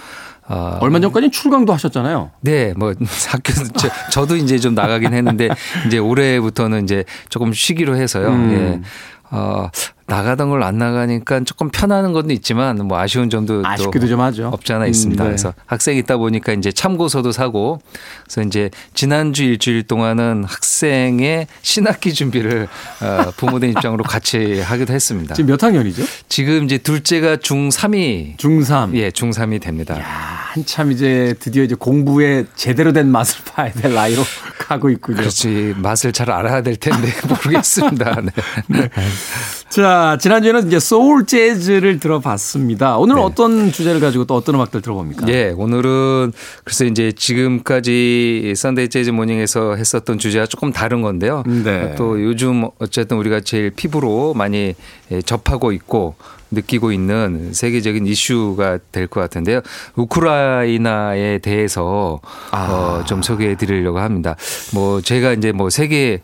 어, 0.49 0.79
얼마 0.81 0.99
전까지 0.99 1.31
출강도 1.31 1.73
하셨잖아요. 1.75 2.31
네, 2.41 2.73
뭐 2.77 2.95
학교 3.29 3.53
저, 3.77 3.89
저도 4.11 4.37
이제 4.37 4.59
좀 4.59 4.75
나가긴 4.75 5.13
했는데 5.13 5.49
이제 5.87 5.99
올해부터는 5.99 6.85
이제 6.85 7.05
조금 7.29 7.53
쉬기로 7.53 7.97
해서요. 7.97 8.29
음. 8.29 8.53
예. 8.53 8.89
어, 9.31 9.69
나가던 10.09 10.49
걸 10.51 10.63
안 10.63 10.77
나가니까 10.79 11.41
조금 11.45 11.71
편하는 11.71 12.13
것도 12.13 12.33
있지만 12.33 12.79
뭐 12.79 12.99
아쉬운 12.99 13.31
점도 13.31 13.63
또 13.63 13.69
아쉽기도 13.69 14.07
좀 14.09 14.21
하죠. 14.21 14.49
없지 14.49 14.73
않아 14.73 14.87
있습니다. 14.87 15.23
음, 15.23 15.25
네. 15.25 15.31
그래서 15.31 15.55
학생이 15.67 15.99
있다 16.01 16.17
보니까 16.17 16.53
이제 16.55 16.73
참고서도 16.73 17.31
사고 17.33 17.81
그래서 18.25 18.43
이제 18.43 18.71
지난주 18.95 19.45
일주일 19.45 19.85
동안은 19.85 20.45
학생의 20.45 21.47
신학기 21.63 22.13
준비를 22.13 22.69
어, 23.03 23.31
부모님 23.37 23.71
입장으로 23.71 24.03
같이 24.03 24.61
하기도 24.61 24.93
했습니다. 24.93 25.35
지금 25.35 25.51
몇 25.51 25.63
학년이죠? 25.63 26.03
지금 26.29 26.65
이제 26.65 26.79
둘째가 26.79 27.37
중3이 27.37 28.37
중3. 28.39 28.95
예, 28.95 29.11
중3이 29.11 29.61
됩니다. 29.61 29.99
야, 29.99 30.05
한참 30.05 30.91
이제 30.91 31.35
드디어 31.39 31.63
이제 31.63 31.75
공부에 31.75 32.47
제대로 32.57 32.93
된 32.93 33.09
맛을 33.11 33.45
봐야 33.45 33.71
될 33.73 33.95
나이로 33.95 34.23
가고 34.59 34.89
있군요. 34.91 35.19
그렇지 35.19 35.75
맛을 35.77 36.13
잘 36.13 36.31
알아야 36.31 36.63
될 36.63 36.77
텐데 36.77 37.09
모르겠습니다. 37.29 38.17
네. 38.69 38.89
자, 39.71 39.98
지난주에는 40.19 40.67
이제 40.67 40.79
소울 40.79 41.27
재즈를 41.27 41.99
들어봤습니다. 42.01 42.99
오늘은 42.99 43.23
어떤 43.23 43.73
주제를 43.73 44.01
가지고 44.01 44.25
또 44.25 44.35
어떤 44.35 44.55
음악들 44.57 44.83
들어봅니까? 44.83 45.29
예, 45.29 45.55
오늘은 45.57 46.33
글쎄 46.65 46.87
이제 46.87 47.13
지금까지 47.13 48.55
썬데이 48.57 48.89
재즈 48.89 49.11
모닝에서 49.11 49.77
했었던 49.77 50.19
주제와 50.19 50.47
조금 50.47 50.73
다른 50.73 51.03
건데요. 51.03 51.43
네. 51.47 51.95
또 51.97 52.23
요즘 52.23 52.69
어쨌든 52.79 53.17
우리가 53.19 53.41
제일 53.41 53.71
피부로 53.71 54.35
많이 54.35 54.75
예, 55.11 55.23
접하고 55.23 55.73
있고 55.73 56.17
느끼고 56.51 56.93
있는 56.93 57.53
세계적인 57.53 58.07
이슈가 58.07 58.79
될 58.93 59.09
것 59.09 59.21
같은데요. 59.21 59.61
우크라이나에 59.97 61.39
대해서 61.39 62.21
아. 62.51 62.67
어, 63.01 63.05
좀 63.05 63.23
소개해 63.23 63.57
드리려고 63.57 63.99
합니다. 64.01 64.37
뭐 64.75 65.01
제가 65.01 65.33
이제 65.33 65.53
뭐 65.53 65.71
세계 65.71 66.21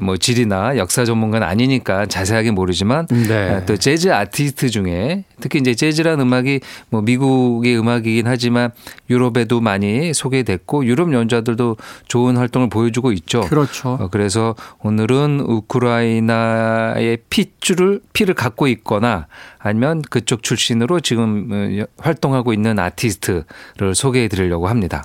뭐 0.00 0.16
지리나 0.16 0.76
역사 0.76 1.04
전문가는 1.04 1.46
아니니까 1.46 2.06
자세하게 2.06 2.50
모르지만 2.52 3.06
네. 3.06 3.64
또 3.66 3.76
재즈 3.76 4.12
아티스트 4.12 4.70
중에 4.70 5.24
특히 5.40 5.58
이제 5.58 5.74
재즈라는 5.74 6.26
음악이 6.26 6.60
뭐 6.88 7.02
미국의 7.02 7.78
음악이긴 7.78 8.26
하지만 8.26 8.70
유럽에도 9.10 9.60
많이 9.60 10.14
소개됐고 10.14 10.86
유럽 10.86 11.12
연주자들도 11.12 11.76
좋은 12.08 12.36
활동을 12.36 12.68
보여주고 12.70 13.12
있죠. 13.12 13.42
그렇죠. 13.42 13.98
어, 14.00 14.08
그래서 14.10 14.54
오늘은 14.82 15.40
우크라이나의 15.46 17.18
핏줄을 17.28 18.00
피를 18.12 18.34
갖고 18.34 18.66
있거나 18.68 19.21
아니면 19.58 20.02
그쪽 20.02 20.42
출신으로 20.42 21.00
지금 21.00 21.48
어, 21.50 21.84
활동하고 21.98 22.52
있는 22.52 22.78
아티스트를 22.78 23.94
소개해 23.94 24.28
드리려고 24.28 24.68
합니다. 24.68 25.04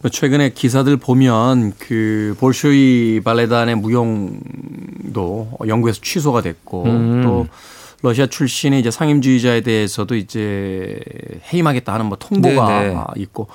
뭐 0.00 0.10
최근에 0.10 0.50
기사들 0.50 0.98
보면 0.98 1.72
그 1.78 2.36
볼쇼이 2.38 3.22
발레단의 3.24 3.76
무용도 3.76 5.50
영국에서 5.66 6.00
취소가 6.00 6.42
됐고 6.42 6.84
음. 6.84 7.22
또 7.22 7.46
러시아 8.02 8.26
출신의 8.26 8.80
이제 8.80 8.90
상임주의자에 8.90 9.62
대해서도 9.62 10.16
이제 10.16 11.00
해임하겠다 11.52 11.92
하는 11.92 12.06
뭐 12.06 12.18
통보가 12.18 12.68
네네. 12.68 12.96
있고 13.16 13.48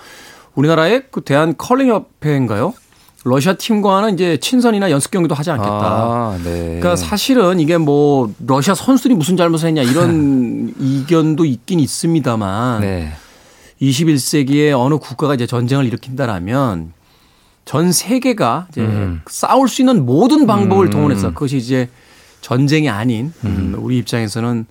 우리나라의 0.55 1.03
그 1.11 1.21
대한 1.21 1.55
컬링 1.57 1.89
협회인가요? 1.89 2.73
러시아 3.23 3.53
팀과는 3.53 4.15
이제 4.15 4.37
친선이나 4.37 4.89
연습 4.89 5.11
경기도 5.11 5.35
하지 5.35 5.51
않겠다. 5.51 5.69
아, 5.69 6.39
네. 6.43 6.79
그러니까 6.79 6.95
사실은 6.95 7.59
이게 7.59 7.77
뭐 7.77 8.33
러시아 8.45 8.73
선수들이 8.73 9.13
무슨 9.13 9.37
잘못을 9.37 9.67
했냐 9.67 9.83
이런 9.83 10.73
이견도 10.79 11.45
있긴 11.45 11.79
있습니다만 11.79 12.81
네. 12.81 13.11
21세기에 13.81 14.77
어느 14.77 14.97
국가가 14.97 15.35
이제 15.35 15.45
전쟁을 15.45 15.85
일으킨다라면 15.85 16.93
전 17.65 17.91
세계가 17.91 18.67
이제 18.71 18.81
음. 18.81 19.21
싸울 19.27 19.67
수 19.67 19.81
있는 19.81 20.05
모든 20.05 20.47
방법을 20.47 20.89
동원해서 20.89 21.29
그것이 21.29 21.57
이제 21.57 21.89
전쟁이 22.41 22.89
아닌 22.89 23.31
음, 23.45 23.75
우리 23.77 23.97
입장에서는 23.99 24.65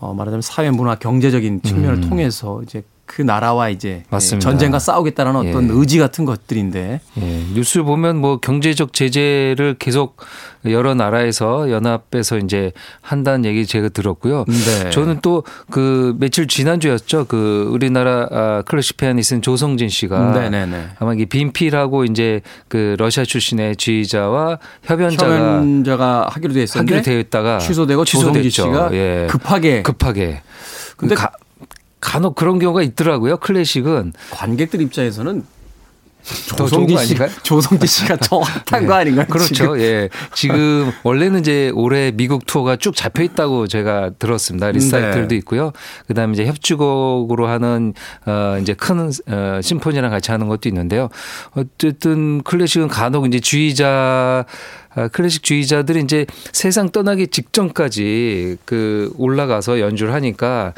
어 0.00 0.14
말하자면 0.14 0.42
사회 0.42 0.70
문화 0.70 0.96
경제적인 0.96 1.62
측면을 1.62 2.00
통해서 2.08 2.60
이제 2.62 2.82
그 3.06 3.22
나라와 3.22 3.68
이제 3.68 4.02
음. 4.06 4.10
맞습니다. 4.10 4.48
전쟁과 4.50 4.78
싸우겠다라는 4.78 5.40
어떤 5.40 5.68
예. 5.68 5.72
의지 5.72 5.98
같은 5.98 6.24
것들인데 6.24 7.00
예, 7.20 7.44
뉴스 7.54 7.82
보면 7.82 8.16
뭐 8.16 8.38
경제적 8.38 8.92
제재를 8.92 9.76
계속 9.78 10.16
여러 10.66 10.94
나라에서 10.94 11.70
연합해서 11.70 12.38
이제 12.38 12.72
한다는 13.02 13.44
얘기 13.44 13.66
제가 13.66 13.90
들었고요. 13.90 14.44
네. 14.48 14.90
저는 14.90 15.20
또 15.20 15.42
그 15.70 16.14
며칠 16.18 16.46
지난주였죠. 16.46 17.26
그 17.26 17.68
우리나라 17.70 18.28
아, 18.30 18.62
클래식 18.66 18.96
피아니스트 18.96 19.40
조성진 19.40 19.88
씨가 19.88 20.32
네네네. 20.32 20.90
아마 20.98 21.14
이게 21.14 21.24
빈필하고 21.24 22.04
이제 22.04 22.40
그 22.68 22.96
러시아 22.98 23.24
출신의 23.24 23.76
지휘자와 23.76 24.58
협연자가 24.82 25.34
협연자가 25.34 26.28
하기로 26.30 26.54
돼 26.54 26.62
있었는데 26.62 26.96
하기로 26.96 27.04
되어 27.04 27.18
있다가 27.20 27.58
취소되고 27.58 28.04
조성진 28.04 28.42
취소됐죠. 28.42 28.72
씨가 28.72 28.94
예. 28.94 29.26
급하게 29.28 29.82
급하게. 29.82 30.42
근데 30.96 31.14
가, 31.14 31.32
간혹 32.04 32.34
그런 32.34 32.58
경우가 32.58 32.82
있더라고요. 32.82 33.38
클래식은 33.38 34.12
관객들 34.30 34.82
입장에서는 34.82 35.42
거 36.56 36.68
씨? 37.04 37.14
조성진 37.42 37.86
씨가 37.86 38.16
더 38.16 38.40
핫한 38.66 38.82
네. 38.82 38.86
거 38.86 38.94
아닌가요? 38.94 39.26
그렇죠. 39.26 39.54
지금? 39.54 39.80
예. 39.80 40.08
지금 40.34 40.90
원래는 41.02 41.40
이제 41.40 41.70
올해 41.74 42.12
미국 42.12 42.46
투어가 42.46 42.76
쭉 42.76 42.96
잡혀 42.96 43.22
있다고 43.22 43.66
제가 43.66 44.10
들었습니다. 44.18 44.70
리사이틀도 44.70 45.28
네. 45.28 45.36
있고요. 45.36 45.72
그다음에 46.06 46.32
이제 46.32 46.46
협주곡으로 46.46 47.46
하는 47.46 47.92
어 48.26 48.58
이제 48.60 48.72
큰 48.74 49.10
어, 49.28 49.60
심포니랑 49.62 50.10
같이 50.10 50.30
하는 50.30 50.48
것도 50.48 50.68
있는데요. 50.68 51.08
어쨌든 51.56 52.42
클래식은 52.42 52.88
간혹 52.88 53.26
이제 53.26 53.40
주의자 53.40 54.46
아, 54.94 55.08
클래식 55.08 55.42
주의자들이 55.42 56.00
이제 56.00 56.24
세상 56.52 56.90
떠나기 56.90 57.26
직전까지 57.26 58.58
그 58.64 59.12
올라가서 59.18 59.80
연주를 59.80 60.14
하니까 60.14 60.72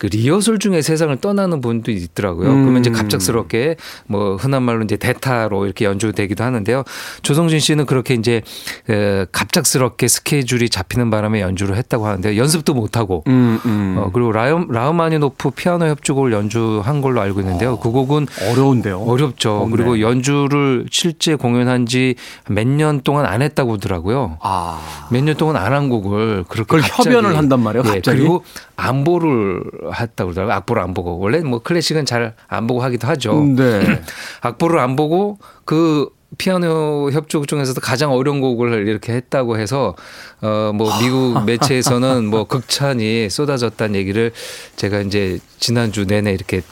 그 0.00 0.06
리허설 0.06 0.58
중에 0.58 0.80
세상을 0.80 1.14
떠나는 1.18 1.60
분도 1.60 1.90
있더라고요. 1.90 2.48
그러면 2.48 2.78
이제 2.78 2.88
음. 2.88 2.94
갑작스럽게 2.94 3.76
뭐 4.06 4.36
흔한 4.36 4.62
말로 4.62 4.82
이제 4.82 4.96
대타로 4.96 5.66
이렇게 5.66 5.84
연주되기도 5.84 6.42
하는데요. 6.42 6.84
조성진 7.22 7.58
씨는 7.60 7.84
그렇게 7.84 8.14
이제 8.14 8.40
에, 8.88 9.26
갑작스럽게 9.30 10.08
스케줄이 10.08 10.70
잡히는 10.70 11.10
바람에 11.10 11.42
연주를 11.42 11.76
했다고 11.76 12.06
하는데 12.06 12.34
연습도 12.38 12.72
못 12.72 12.96
하고 12.96 13.24
음, 13.26 13.58
음. 13.66 13.96
어, 13.98 14.10
그리고 14.10 14.32
라우, 14.32 14.64
라우마니노프 14.70 15.50
피아노 15.50 15.84
협주곡을 15.88 16.32
연주한 16.32 17.02
걸로 17.02 17.20
알고 17.20 17.40
있는데요. 17.40 17.78
그 17.78 17.90
곡은 17.90 18.26
어려운데요. 18.50 19.00
어렵죠. 19.02 19.66
네. 19.66 19.76
그리고 19.76 20.00
연주를 20.00 20.86
실제 20.90 21.34
공연한 21.34 21.84
지 21.84 22.14
몇 22.48 22.66
년 22.66 23.02
동안 23.02 23.26
안 23.26 23.42
했다고 23.42 23.74
하더라고요. 23.74 24.38
아. 24.40 24.80
몇 25.10 25.22
년 25.24 25.36
동안 25.36 25.56
안 25.56 25.74
한 25.74 25.90
곡을 25.90 26.44
그렇게 26.48 26.64
그걸 26.66 26.80
갑자기 26.80 27.10
협연을 27.10 27.36
한단 27.36 27.60
말이에요, 27.60 27.84
예, 27.86 27.90
갑자기? 27.96 28.18
그리고 28.18 28.42
안보를 28.76 29.62
했다고 29.92 30.28
그러더라고요. 30.30 30.54
악보를 30.56 30.82
안 30.82 30.94
보고 30.94 31.18
원래 31.18 31.40
뭐 31.40 31.60
클래식은 31.60 32.06
잘 32.06 32.34
안 32.48 32.66
보고 32.66 32.82
하기도 32.82 33.06
하죠. 33.08 33.42
네. 33.44 34.02
악보를 34.42 34.78
안 34.78 34.96
보고 34.96 35.38
그 35.64 36.08
피아노 36.38 37.10
협주곡 37.12 37.48
중에서도 37.48 37.80
가장 37.80 38.12
어려운 38.12 38.40
곡을 38.40 38.86
이렇게 38.86 39.12
했다고 39.14 39.58
해서 39.58 39.96
어 40.42 40.72
뭐 40.72 40.90
미국 41.00 41.42
매체에서는 41.46 42.24
뭐 42.26 42.44
극찬이 42.44 43.28
쏟아졌다는 43.30 43.94
얘기를 43.96 44.32
제가 44.76 45.00
이제 45.00 45.38
지난주 45.58 46.04
내내 46.06 46.32
이렇게 46.32 46.62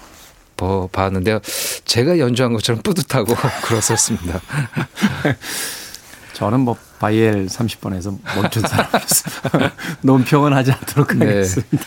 봐- 0.56 0.86
봤는데요. 0.92 1.40
제가 1.84 2.18
연주한 2.18 2.52
것처럼 2.52 2.82
뿌듯하고 2.82 3.34
그렇었습니다. 3.64 4.40
저는 6.34 6.60
뭐 6.60 6.76
바이엘 6.98 7.46
30번에서 7.46 8.16
멈춘 8.36 8.62
사람이었어요. 8.62 9.70
논평은 10.02 10.52
하지 10.52 10.72
않도록 10.72 11.16
네. 11.16 11.26
하겠습니다. 11.26 11.84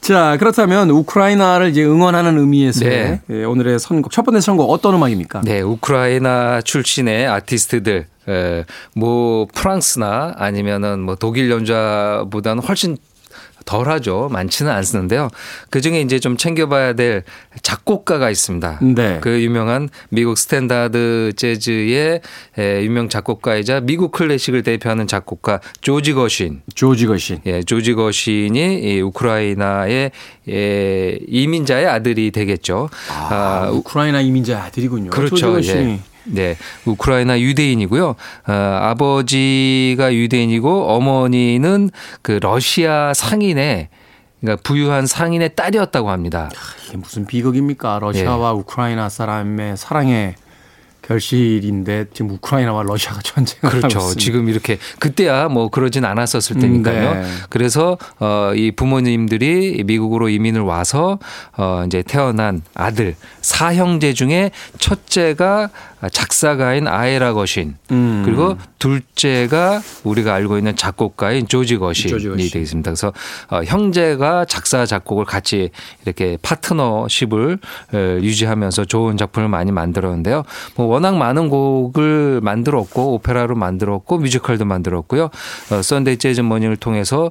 자, 0.00 0.36
그렇다면 0.38 0.90
우크라이나를 0.90 1.68
이제 1.68 1.84
응원하는 1.84 2.38
의미에서 2.38 2.84
네. 2.84 3.20
예, 3.30 3.44
오늘의 3.44 3.78
선곡 3.78 4.12
첫 4.12 4.24
번째 4.24 4.40
선곡 4.40 4.70
어떤 4.70 4.94
음악입니까? 4.94 5.42
네, 5.44 5.60
우크라이나 5.60 6.60
출신의 6.62 7.26
아티스트들, 7.26 8.06
에, 8.28 8.64
뭐 8.94 9.46
프랑스나 9.52 10.34
아니면은 10.36 11.00
뭐 11.00 11.16
독일 11.16 11.50
연주자보다는 11.50 12.62
훨씬 12.62 12.96
덜 13.66 13.88
하죠. 13.90 14.28
많지는 14.32 14.72
않는데요. 14.72 15.28
그 15.68 15.82
중에 15.82 16.00
이제 16.00 16.18
좀 16.18 16.38
챙겨봐야 16.38 16.94
될 16.94 17.24
작곡가가 17.60 18.30
있습니다. 18.30 18.78
네. 18.94 19.18
그 19.20 19.42
유명한 19.42 19.90
미국 20.08 20.38
스탠다드 20.38 21.32
재즈의 21.36 22.20
에, 22.58 22.82
유명 22.82 23.10
작곡가이자 23.10 23.80
미국 23.80 24.12
클래식을 24.12 24.62
대표하는 24.62 25.06
작곡가 25.06 25.60
조지 25.82 26.14
거쉰. 26.14 26.62
조지 26.74 27.06
거쉰. 27.06 27.40
예, 27.44 27.62
조지 27.62 27.92
거쉰이 27.94 28.80
이 28.82 29.00
우크라이나의 29.02 30.12
예, 30.48 31.18
이민자의 31.26 31.86
아들이 31.86 32.30
되겠죠. 32.30 32.88
아, 33.10 33.68
우크라이나 33.72 34.20
이민자 34.20 34.62
아들이군요. 34.62 35.10
조지 35.10 35.42
그렇죠. 35.42 35.52
거신이. 35.52 35.92
예. 35.92 36.00
네. 36.26 36.56
우크라이나 36.84 37.40
유대인이고요. 37.40 38.08
어, 38.48 38.52
아버지가 38.52 40.14
유대인이고 40.14 40.88
어머니는 40.88 41.90
그 42.22 42.38
러시아 42.42 43.12
상인의 43.14 43.88
그러니까 44.40 44.62
부유한 44.62 45.06
상인의 45.06 45.54
딸이었다고 45.56 46.10
합니다. 46.10 46.50
이게 46.86 46.96
무슨 46.96 47.26
비극입니까? 47.26 47.98
러시아와 48.00 48.50
예. 48.50 48.54
우크라이나 48.54 49.08
사람의 49.08 49.76
사랑의 49.76 50.34
결실인데 51.06 52.06
지금 52.12 52.32
우크라이나와 52.32 52.82
러시아가 52.82 53.20
전쟁을 53.22 53.64
하고 53.64 53.76
그렇죠. 53.78 53.98
있습니다. 53.98 54.20
지금 54.20 54.48
이렇게 54.48 54.78
그때야 54.98 55.48
뭐 55.48 55.68
그러진 55.68 56.04
않았었을 56.04 56.58
테니까요. 56.58 57.14
네. 57.14 57.24
그래서 57.48 57.96
어이 58.18 58.72
부모님들이 58.72 59.84
미국으로 59.84 60.28
이민을 60.28 60.62
와서 60.62 61.18
어 61.56 61.84
이제 61.86 62.02
태어난 62.02 62.62
아들 62.74 63.14
사형제 63.40 64.12
중에 64.12 64.50
첫째가 64.78 65.70
작사가인 66.12 66.86
아이라 66.88 67.32
거쉰 67.32 67.76
음. 67.90 68.22
그리고 68.24 68.56
둘째가 68.78 69.80
우리가 70.04 70.34
알고 70.34 70.58
있는 70.58 70.76
작곡가인 70.76 71.48
조지 71.48 71.78
거쉰이 71.78 72.12
거쉰. 72.12 72.50
되겠습니다. 72.50 72.90
그래서 72.90 73.12
어, 73.50 73.62
형제가 73.64 74.44
작사 74.44 74.84
작곡을 74.84 75.24
같이 75.24 75.70
이렇게 76.04 76.36
파트너십을 76.42 77.58
에, 77.94 77.98
유지하면서 78.22 78.84
좋은 78.84 79.16
작품을 79.16 79.48
많이 79.48 79.72
만들었는데요. 79.72 80.44
뭐 80.76 80.86
워낙 80.96 81.16
많은 81.16 81.50
곡을 81.50 82.40
만들었고 82.42 83.14
오페라로 83.14 83.54
만들었고 83.54 84.16
뮤지컬도 84.16 84.64
만들었고요. 84.64 85.28
어, 85.70 85.82
썬데이 85.82 86.16
재즈 86.16 86.40
모닝을 86.40 86.76
통해서 86.76 87.30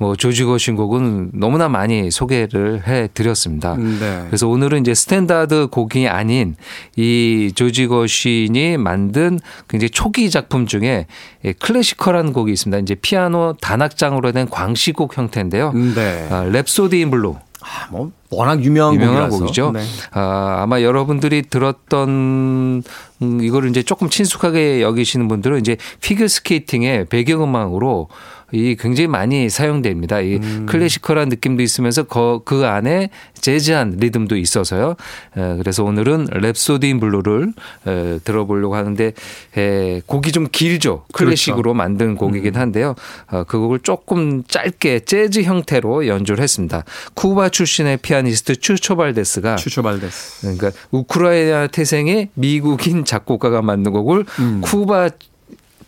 뭐 0.00 0.16
조지 0.16 0.44
거신 0.44 0.74
곡은 0.74 1.30
너무나 1.34 1.68
많이 1.68 2.10
소개를 2.10 2.88
해 2.88 3.08
드렸습니다. 3.14 3.76
네. 3.76 4.24
그래서 4.26 4.48
오늘은 4.48 4.80
이제 4.80 4.94
스탠다드 4.94 5.68
곡이 5.70 6.08
아닌 6.08 6.56
이 6.96 7.52
조지 7.54 7.86
거신이 7.86 8.78
만든 8.78 9.38
굉장히 9.68 9.90
초기 9.90 10.28
작품 10.28 10.66
중에 10.66 11.06
예, 11.44 11.52
classical한 11.52 12.32
곡이 12.32 12.52
있습니다. 12.52 12.78
이제 12.80 12.96
피아노 12.96 13.54
단악장으로 13.60 14.32
된 14.32 14.48
광시곡 14.48 15.16
형태인데요. 15.16 15.72
네. 15.72 16.26
아, 16.30 16.44
Rhapsody 16.46 16.94
in 16.94 17.10
Blue. 17.10 17.36
아, 17.60 17.86
뭐 17.90 18.10
워낙 18.36 18.62
유명한, 18.64 18.94
유명한 18.94 19.14
곡이라서. 19.30 19.38
곡이죠. 19.38 19.72
네. 19.72 19.80
아, 20.12 20.58
아마 20.62 20.82
여러분들이 20.82 21.42
들었던 21.42 22.82
음, 23.22 23.40
이거를 23.40 23.70
이제 23.70 23.82
조금 23.82 24.08
친숙하게 24.10 24.82
여기시는 24.82 25.28
분들은 25.28 25.60
이제 25.60 25.76
피겨 26.00 26.26
스케이팅의 26.28 27.06
배경음악으로 27.06 28.08
이 28.52 28.76
굉장히 28.78 29.08
많이 29.08 29.50
사용됩니다. 29.50 30.20
이 30.20 30.36
음. 30.36 30.66
classical한 30.68 31.28
느낌도 31.28 31.62
있으면서 31.62 32.04
거- 32.04 32.42
그 32.44 32.66
안에 32.66 33.08
재즈한 33.34 33.96
리듬도 33.98 34.36
있어서요. 34.36 34.94
에, 35.36 35.56
그래서 35.56 35.82
오늘은 35.82 36.26
Rhapsody 36.28 36.84
in 36.84 37.00
Blue를 37.00 37.52
에, 37.86 38.18
들어보려고 38.22 38.76
하는데 38.76 39.12
에, 39.56 40.00
곡이 40.06 40.30
좀 40.30 40.46
길죠. 40.52 41.04
클래식으로 41.12 41.62
그렇죠. 41.62 41.74
만든 41.74 42.14
곡이긴 42.14 42.54
한데요. 42.54 42.94
어, 43.30 43.42
그 43.44 43.58
곡을 43.58 43.80
조금 43.80 44.44
짧게 44.44 45.00
재즈 45.00 45.42
형태로 45.42 46.06
연주를 46.06 46.42
했습니다. 46.42 46.84
쿠바 47.14 47.48
출신의 47.48 47.96
피아니스트 48.02 48.56
추초 48.56 48.96
발데스가 48.96 49.56
추초 49.56 49.82
발데스. 49.82 50.40
그러니까 50.40 50.70
우크라이나 50.90 51.66
태생의 51.68 52.30
미국인 52.34 53.04
작곡가가 53.04 53.62
만든 53.62 53.92
곡을 53.92 54.24
음. 54.40 54.60
쿠바 54.62 55.10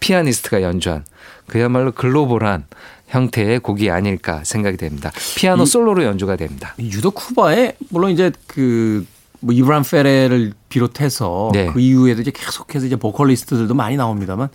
피아니스트가 0.00 0.62
연주한 0.62 1.04
그야말로 1.46 1.92
글로벌한 1.92 2.64
형태의 3.08 3.60
곡이 3.60 3.90
아닐까 3.90 4.42
생각이 4.44 4.76
됩니다. 4.76 5.10
피아노 5.36 5.62
이- 5.62 5.66
솔로로 5.66 6.04
연주가 6.04 6.36
됩니다. 6.36 6.74
유독 6.78 7.14
쿠바에 7.14 7.76
물론 7.90 8.10
이제 8.12 8.30
그 8.46 9.04
뭐 9.40 9.54
이브란 9.54 9.82
페레를 9.82 10.54
비롯해서 10.70 11.50
네. 11.52 11.66
그 11.66 11.78
이후에도 11.78 12.22
이제 12.22 12.30
계속해서 12.30 12.86
이제 12.86 12.96
보컬리스트들도 12.96 13.74
많이 13.74 13.94
나옵니다만 13.94 14.48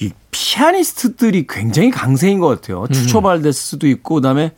이 0.00 0.10
피아니스트들이 0.32 1.46
굉장히 1.48 1.90
강세인 1.90 2.40
것 2.40 2.48
같아요. 2.48 2.86
추초 2.92 3.20
발데스도 3.22 3.86
있고 3.86 4.16
그다음에 4.16 4.52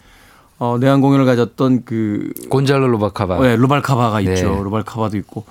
어 0.59 0.79
내한 0.79 1.01
공연을 1.01 1.27
가졌던 1.27 1.85
그 1.85 2.33
곤잘로 2.49 2.88
로바카바. 2.88 3.40
네, 3.40 3.57
루발카바가 3.57 4.21
있죠. 4.23 4.57
네. 4.57 4.62
루발카바도 4.62 5.16
있고. 5.19 5.45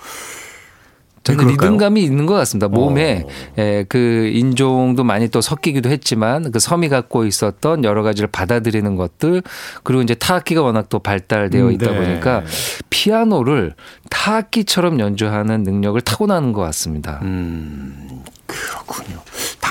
저는 1.26 1.40
왜 1.40 1.46
그럴까요? 1.46 1.72
리듬감이 1.72 2.04
있는 2.04 2.28
것 2.28 2.36
같습니다. 2.36 2.68
몸에 2.68 3.26
어. 3.26 3.62
에, 3.62 3.84
그 3.90 4.30
인종도 4.34 5.04
많이 5.04 5.28
또 5.30 5.42
섞이기도 5.42 5.90
했지만 5.90 6.52
그 6.52 6.60
섬이 6.60 6.88
갖고 6.88 7.26
있었던 7.26 7.84
여러 7.84 8.04
가지를 8.04 8.30
받아들이는 8.32 8.96
것들 8.96 9.42
그리고 9.84 10.04
이제 10.04 10.14
타악기가 10.14 10.62
워낙 10.62 10.88
또 10.90 11.00
발달되어 11.00 11.66
음, 11.66 11.72
있다 11.72 11.92
네. 11.92 11.98
보니까 11.98 12.44
피아노를 12.92 13.74
타악기처럼 14.12 15.00
연주하는 15.00 15.64
능력을 15.64 16.00
타고나는 16.02 16.54
것 16.54 16.62
같습니다. 16.62 17.20
음 17.24 18.24
그렇군요. 18.46 19.20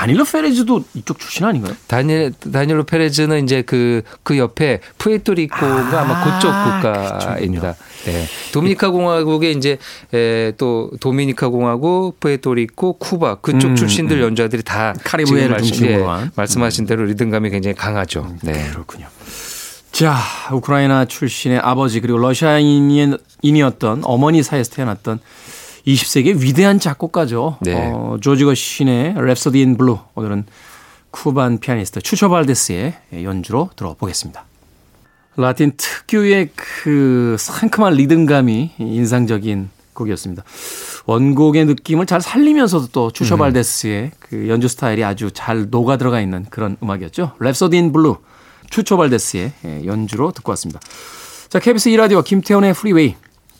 다닐로 0.04 0.24
페레즈도 0.24 0.84
이쪽 0.92 1.18
출신 1.18 1.46
아닌가요? 1.46 1.74
다니엘 1.86 2.34
다니엘로 2.52 2.84
페레즈는 2.84 3.42
이제 3.42 3.62
그그 3.62 4.36
옆에 4.36 4.80
푸에토리코가 4.98 6.00
아, 6.00 6.04
마 6.04 6.24
그쪽 6.24 6.50
아, 6.50 7.18
국가입니다. 7.18 7.74
네. 8.04 8.26
도미니카 8.52 8.90
공화국에 8.90 9.52
이제 9.52 9.78
에, 10.12 10.52
또 10.58 10.90
도미니카 11.00 11.48
공화국, 11.48 12.20
푸에르토리코, 12.20 12.98
쿠바 12.98 13.36
그쪽 13.36 13.68
음, 13.68 13.76
출신들 13.76 14.20
연주자들이 14.20 14.62
다 14.62 14.94
카리브해를 15.04 15.62
중심으로 15.62 16.00
예, 16.00 16.04
한. 16.04 16.30
말씀하신 16.36 16.84
대로 16.84 17.04
리듬감이 17.04 17.48
굉장히 17.48 17.74
강하죠. 17.74 18.36
네. 18.42 18.68
그렇군요. 18.72 19.06
자, 19.90 20.18
우크라이나 20.52 21.06
출신의 21.06 21.60
아버지 21.60 22.00
그리고 22.00 22.18
러시아인이었던 22.18 24.02
어머니 24.02 24.42
사이에서 24.42 24.70
태어났던 24.74 25.20
20세기의 25.86 26.40
위대한 26.40 26.80
작곡가죠. 26.80 27.58
네. 27.60 27.90
어, 27.92 28.16
조지 28.20 28.44
거신의 28.44 29.14
Rhapsody 29.14 29.56
in 29.56 29.76
Blue. 29.76 29.98
오늘은 30.14 30.44
Cuban 31.10 31.58
피아니스트 31.58 32.00
추초 32.00 32.28
발데스의 32.28 32.94
연주로 33.22 33.70
들어보겠습니다. 33.76 34.44
라틴 35.36 35.72
특유의 35.76 36.50
그 36.54 37.36
상큼한 37.38 37.94
리듬감이 37.94 38.72
인상적인 38.78 39.70
곡이었습니다. 39.92 40.42
원곡의 41.06 41.66
느낌을 41.66 42.06
잘 42.06 42.20
살리면서도 42.20 42.88
또 42.92 43.10
추초 43.10 43.36
발데스의 43.36 44.12
그 44.18 44.48
연주 44.48 44.68
스타일이 44.68 45.04
아주 45.04 45.30
잘 45.32 45.68
녹아 45.70 45.96
들어가 45.98 46.20
있는 46.20 46.46
그런 46.50 46.76
음악이었죠. 46.82 47.32
Rhapsody 47.38 47.74
in 47.74 47.92
Blue 47.92 48.16
추초 48.70 48.96
발데스의 48.96 49.52
예, 49.64 49.86
연주로 49.86 50.32
듣고 50.32 50.50
왔습니다. 50.52 50.80
자, 51.48 51.60
KBS 51.60 51.90
2라디오 51.90 52.24
김태훈의 52.24 52.74
프리웨이 52.74 53.14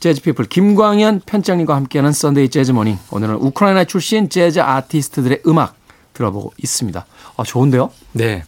재즈피플 0.05 0.45
김광현 0.45 1.21
편집장님과 1.25 1.75
함께하는 1.75 2.11
Sunday 2.11 2.49
Jazz 2.49 2.71
Morning 2.73 2.99
오늘은 3.09 3.37
우크라이나 3.37 3.85
출신 3.85 4.29
재즈 4.29 4.59
아티스트들의 4.59 5.41
음악 5.47 5.75
들어보고 6.13 6.53
있습니다. 6.61 7.05
아, 7.37 7.43
좋은데요? 7.43 7.89
네. 8.11 8.43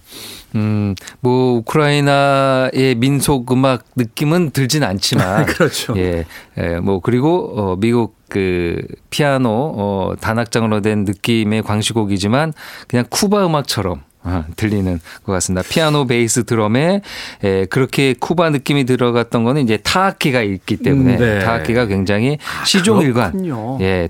음, 0.53 0.93
뭐 1.19 1.55
우크라이나의 1.55 2.93
민속 2.97 3.51
음악 3.51 3.85
느낌은 3.95 4.51
들진 4.51 4.83
않지만 4.83 5.47
그렇죠. 5.49 5.95
예. 5.97 6.25
예, 6.59 6.75
뭐 6.77 6.99
그리고 6.99 7.51
어 7.55 7.75
미국 7.75 8.15
그 8.29 8.79
피아노 9.09 9.49
어 9.49 10.13
단악장으로 10.21 10.81
된 10.81 11.05
느낌의 11.05 11.63
광시곡이지만 11.63 12.53
그냥 12.87 13.05
쿠바 13.09 13.43
음악처럼 13.47 14.03
어, 14.27 14.45
들리는 14.55 14.99
것 15.23 15.31
같습니다. 15.33 15.67
피아노, 15.67 16.05
베이스, 16.05 16.43
드럼에 16.43 17.01
에, 17.43 17.65
그렇게 17.65 18.13
쿠바 18.19 18.49
느낌이 18.49 18.85
들어갔던 18.85 19.43
거는 19.43 19.63
이제 19.63 19.77
타악기가 19.77 20.41
있기 20.41 20.77
때문에 20.77 21.15
음, 21.15 21.19
네. 21.19 21.39
타악기가 21.39 21.85
굉장히 21.85 22.37
시종일관 22.65 23.31
그렇군요. 23.31 23.77
예, 23.81 24.09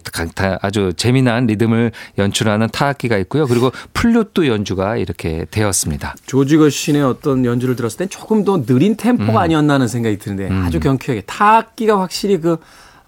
아주 0.61 0.93
재미난 0.97 1.45
리듬을 1.45 1.91
연출하는 2.17 2.69
타악기가 2.71 3.17
있고요. 3.19 3.45
그리고 3.45 3.71
플룻도 3.93 4.47
연주가 4.47 4.97
이렇게 4.97 5.45
되었습니다. 5.51 6.15
조지 6.25 6.57
거신의 6.57 7.03
어떤 7.03 7.45
연주를 7.45 7.75
들었을 7.75 7.97
땐 7.97 8.09
조금 8.09 8.43
더 8.43 8.63
느린 8.63 8.95
템포가 8.95 9.39
아니었나 9.41 9.75
하는 9.75 9.87
생각이 9.87 10.17
드는데 10.17 10.49
아주 10.53 10.79
경쾌하게 10.79 11.21
타악기가 11.25 11.99
확실히 11.99 12.39
그 12.39 12.57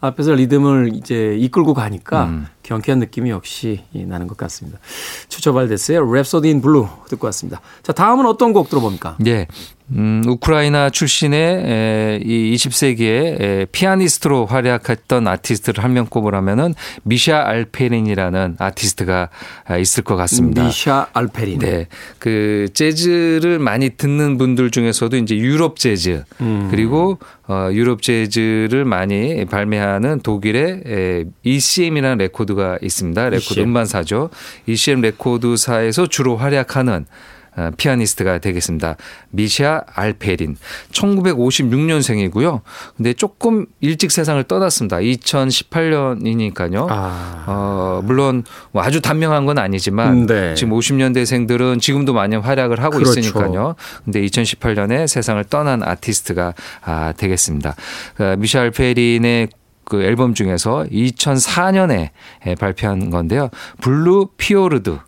앞에서 0.02 0.34
리듬을 0.34 0.92
이제 0.94 1.36
이끌고 1.38 1.74
가니까 1.74 2.46
경쾌한 2.64 3.00
느낌이 3.00 3.30
역시 3.30 3.84
나는 3.94 4.28
것 4.28 4.38
같습니다. 4.38 4.80
추초 5.28 5.48
발데스의 5.48 6.00
Rhapsody 6.00 6.46
in 6.46 6.62
Blue 6.62 6.88
듣고 7.10 7.28
왔습니다. 7.28 7.62
자, 7.84 7.92
다음은 7.94 8.26
어떤 8.26 8.54
곡 8.54 8.70
들어봅니까? 8.70 9.18
예. 9.28 9.48
음, 9.92 10.22
우크라이나 10.28 10.90
출신의 10.90 11.40
에, 11.42 12.20
이 12.24 12.54
20세기에 12.56 13.42
에, 13.42 13.66
피아니스트로 13.72 14.46
활약했던 14.46 15.28
아티스트를 15.28 15.84
한 15.84 15.90
명 15.90 16.06
꼽으라면은 16.06 16.76
미샤 17.04 17.38
알페린이라는 17.40 18.58
아티스트가 18.60 19.30
아, 19.66 19.78
있을 19.78 20.04
것 20.04 20.16
같습니다. 20.16 20.64
미샤 20.64 21.08
알페린. 21.14 21.60
네. 21.60 21.88
그 22.20 22.68
재즈를 22.74 23.58
많이 23.58 23.90
듣는 23.90 24.38
분들 24.38 24.70
중에서도 24.70 25.18
이제 25.18 25.36
유럽 25.36 25.78
재즈 25.78 26.24
그리고 26.70 27.18
어 27.48 27.70
유럽 27.72 28.04
재즈를 28.04 28.86
많이 28.86 29.46
발매하는 29.46 30.20
독일의 30.22 30.82
에, 30.86 31.24
ECM이라는 31.44 32.20
레코드가 32.20 32.78
있습니다. 32.82 33.30
레코드 33.30 33.54
ECM. 33.54 33.70
음반사죠. 33.70 34.30
ECM 34.68 35.02
레코드사에서 35.02 36.06
주로 36.08 36.38
활약하는 36.38 37.06
어, 37.08 37.39
피아니스트가 37.78 38.40
되겠습니다. 38.40 38.96
미샤 39.32 39.84
알페린. 39.94 40.58
1956년생이고요. 40.92 42.62
근데 42.98 43.14
조금 43.14 43.66
일찍 43.82 44.12
세상을 44.12 44.42
떠났습니다. 44.44 44.98
2018년이니까요. 44.98 46.88
아. 46.90 47.44
어, 47.48 48.02
물론 48.04 48.44
뭐 48.72 48.84
아주 48.84 49.02
단명한 49.02 49.46
건 49.46 49.58
아니지만 49.58 50.14
음, 50.14 50.26
네. 50.28 50.54
지금 50.56 50.74
50년대생들은 50.74 51.80
지금도 51.82 52.14
많이 52.14 52.36
활약을 52.36 52.82
하고 52.82 52.98
그렇죠. 52.98 53.20
있으니까요. 53.20 53.76
근데 54.06 54.22
2018년에 54.22 55.08
세상을 55.08 55.44
떠난 55.46 55.84
아티스트가 55.84 56.54
아, 56.84 57.14
되겠습니다. 57.18 57.76
어, 58.20 58.36
미셸 58.38 58.72
페린의 58.72 59.50
그 59.90 60.04
앨범 60.04 60.34
중에서 60.34 60.86
2004년에 60.92 62.12
발표한 62.60 63.10
건데요. 63.10 63.50
Blue 63.82 64.30
Fjord. 64.38 65.00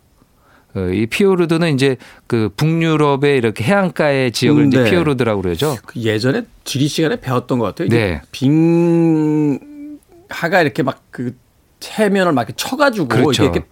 어, 0.74 0.88
이 0.92 1.06
피오르드는 1.06 1.74
이제 1.74 1.96
그 2.26 2.50
북유럽의 2.56 3.36
이렇게 3.36 3.64
해안가의 3.64 4.32
지역을 4.32 4.62
음, 4.64 4.68
이제 4.68 4.82
네. 4.82 4.90
피오르드라고 4.90 5.42
그러죠. 5.42 5.76
그 5.84 6.00
예전에 6.00 6.42
지리 6.64 6.88
시간에 6.88 7.20
배웠던 7.20 7.58
것 7.58 7.66
같아요. 7.66 7.88
네. 7.88 8.20
빙하가 8.32 9.58
이렇게 10.62 10.82
막 10.82 11.02
그 11.10 11.34
해면을 11.98 12.32
막 12.32 12.42
이렇게 12.42 12.54
쳐가지고 12.56 13.08
그렇죠. 13.08 13.44
이렇게 13.44 13.64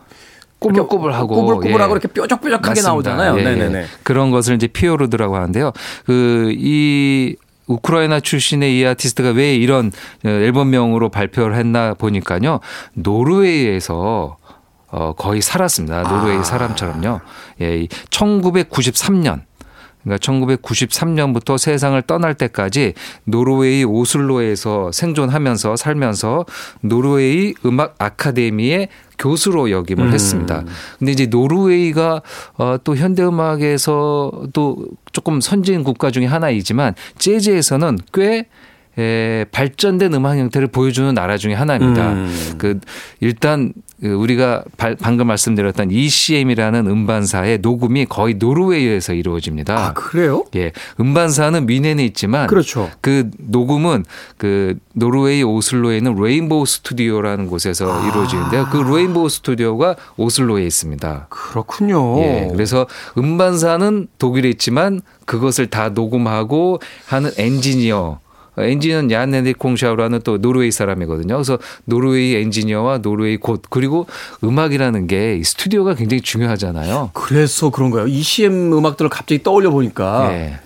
꼬불꼬불하고 0.58 1.34
꼬불꼬불하고 1.34 1.92
예. 1.92 1.98
이렇게 1.98 2.08
뾰족뾰족하게 2.08 2.68
맞습니다. 2.82 2.88
나오잖아요. 2.90 3.36
예, 3.36 3.40
예. 3.40 3.44
네네네. 3.44 3.86
그런 4.02 4.30
것을 4.30 4.56
이제 4.56 4.66
피오르드라고 4.66 5.36
하는데요. 5.36 5.72
그이 6.06 7.36
우크라이나 7.66 8.20
출신의 8.20 8.78
이 8.78 8.84
아티스트가 8.84 9.30
왜 9.30 9.54
이런 9.54 9.92
어, 10.24 10.28
앨범명으로 10.28 11.08
발표를 11.08 11.56
했나 11.56 11.94
보니까요. 11.94 12.60
노르웨이에서 12.94 14.36
어 14.90 15.12
거의 15.12 15.40
살았습니다. 15.40 16.02
노르웨이 16.02 16.38
아. 16.38 16.42
사람처럼요. 16.42 17.20
예, 17.60 17.82
이 17.82 17.88
1993년 17.88 19.42
그러니까 20.02 20.18
1993년부터 20.18 21.58
세상을 21.58 22.00
떠날 22.02 22.34
때까지 22.34 22.94
노르웨이 23.24 23.84
오슬로에서 23.84 24.92
생존하면서 24.92 25.76
살면서 25.76 26.46
노르웨이 26.80 27.54
음악 27.66 27.96
아카데미의 27.98 28.88
교수로 29.18 29.70
역임을 29.70 30.06
음. 30.06 30.12
했습니다. 30.12 30.64
근데 30.98 31.12
이제 31.12 31.26
노르웨이가 31.26 32.22
어, 32.56 32.76
또 32.82 32.96
현대 32.96 33.22
음악에서 33.22 34.32
또 34.54 34.86
조금 35.12 35.40
선진 35.40 35.84
국가 35.84 36.10
중에 36.10 36.24
하나이지만 36.24 36.94
재즈에서는 37.18 37.98
꽤 38.14 38.48
에, 38.98 39.44
발전된 39.52 40.12
음악 40.14 40.36
형태를 40.36 40.68
보여주는 40.68 41.14
나라 41.14 41.36
중에 41.38 41.54
하나입니다. 41.54 42.12
음. 42.12 42.54
그 42.58 42.80
일단 43.20 43.72
그 44.00 44.08
우리가 44.08 44.64
발- 44.78 44.96
방금 44.96 45.26
말씀드렸던 45.26 45.90
ECM이라는 45.90 46.86
음반사의 46.86 47.58
녹음이 47.58 48.06
거의 48.06 48.34
노르웨이에서 48.34 49.12
이루어집니다. 49.12 49.76
아 49.88 49.92
그래요? 49.92 50.44
예, 50.56 50.72
음반사는 50.98 51.66
뮌헨에 51.66 52.04
있지만 52.06 52.46
그렇죠. 52.46 52.90
그 53.02 53.30
녹음은 53.38 54.04
그 54.38 54.76
노르웨이 54.94 55.42
오슬로에 55.42 55.98
있는 55.98 56.14
레인보우 56.16 56.64
스튜디오라는 56.66 57.46
곳에서 57.46 57.92
아. 57.92 58.08
이루어지는데요. 58.08 58.68
그 58.70 58.78
레인보우 58.78 59.28
스튜디오가 59.28 59.96
오슬로에 60.16 60.64
있습니다. 60.64 61.26
그렇군요. 61.28 62.18
예, 62.20 62.48
그래서 62.52 62.86
음반사는 63.18 64.08
독일에 64.18 64.48
있지만 64.48 65.00
그것을 65.26 65.66
다 65.68 65.90
녹음하고 65.90 66.80
하는 67.06 67.30
엔지니어 67.36 68.18
엔지니어는 68.58 69.10
얀 69.10 69.29
에릭 69.29 69.54
콩샤우라는 69.54 70.20
또 70.24 70.38
노르웨이 70.38 70.70
사람이거든요. 70.70 71.34
그래서 71.34 71.58
노르웨이 71.84 72.34
엔지니어와 72.36 72.98
노르웨이 72.98 73.36
곳 73.36 73.62
그리고 73.70 74.06
음악이라는 74.42 75.06
게 75.06 75.32
이 75.32 75.44
스튜디오가 75.44 75.94
굉장히 75.94 76.20
중요하잖아요. 76.20 77.10
그래서 77.12 77.70
그런 77.70 77.90
거예요. 77.90 78.06
ECM 78.06 78.72
음악들을 78.72 79.08
갑자기 79.08 79.42
떠올려 79.42 79.70
보니까 79.70 80.32
예. 80.32 80.60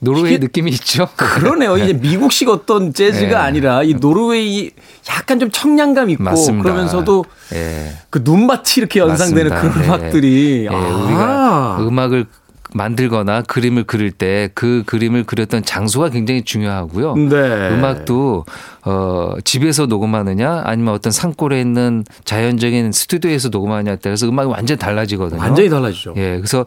노르웨이 0.00 0.38
느낌이 0.38 0.70
있죠. 0.72 1.08
그러네요. 1.16 1.76
이제 1.76 1.92
미국식 1.92 2.48
어떤 2.48 2.92
재즈가 2.92 3.30
예. 3.30 3.34
아니라 3.34 3.82
이 3.82 3.94
노르웨이 3.94 4.70
약간 5.10 5.38
좀 5.38 5.50
청량감 5.50 6.10
있고 6.10 6.22
맞습니다. 6.22 6.62
그러면서도 6.62 7.24
예. 7.52 7.92
그 8.08 8.20
눈밭이 8.24 8.78
이렇게 8.78 9.00
연상되는 9.00 9.50
맞습니다. 9.50 9.74
그런 9.74 9.82
네. 9.82 9.86
음악들이 9.86 10.68
예, 10.70 10.74
아. 10.74 10.78
우리가 10.78 11.76
음악을 11.80 12.26
만들거나 12.74 13.42
그림을 13.42 13.84
그릴 13.84 14.10
때 14.10 14.48
그 14.54 14.82
그림을 14.86 15.24
그렸던 15.24 15.64
장소가 15.64 16.10
굉장히 16.10 16.42
중요하고요. 16.42 17.14
네. 17.16 17.70
음악도 17.70 18.44
어 18.84 19.34
집에서 19.44 19.86
녹음하느냐 19.86 20.62
아니면 20.64 20.94
어떤 20.94 21.12
산골에 21.12 21.60
있는 21.60 22.04
자연적인 22.24 22.92
스튜디오에서 22.92 23.48
녹음하느냐에 23.48 23.96
따라서 23.96 24.28
음악이 24.28 24.50
완전 24.50 24.78
달라지거든요. 24.78 25.40
완전히 25.40 25.68
달라지죠. 25.68 26.14
예, 26.16 26.36
그래서 26.36 26.66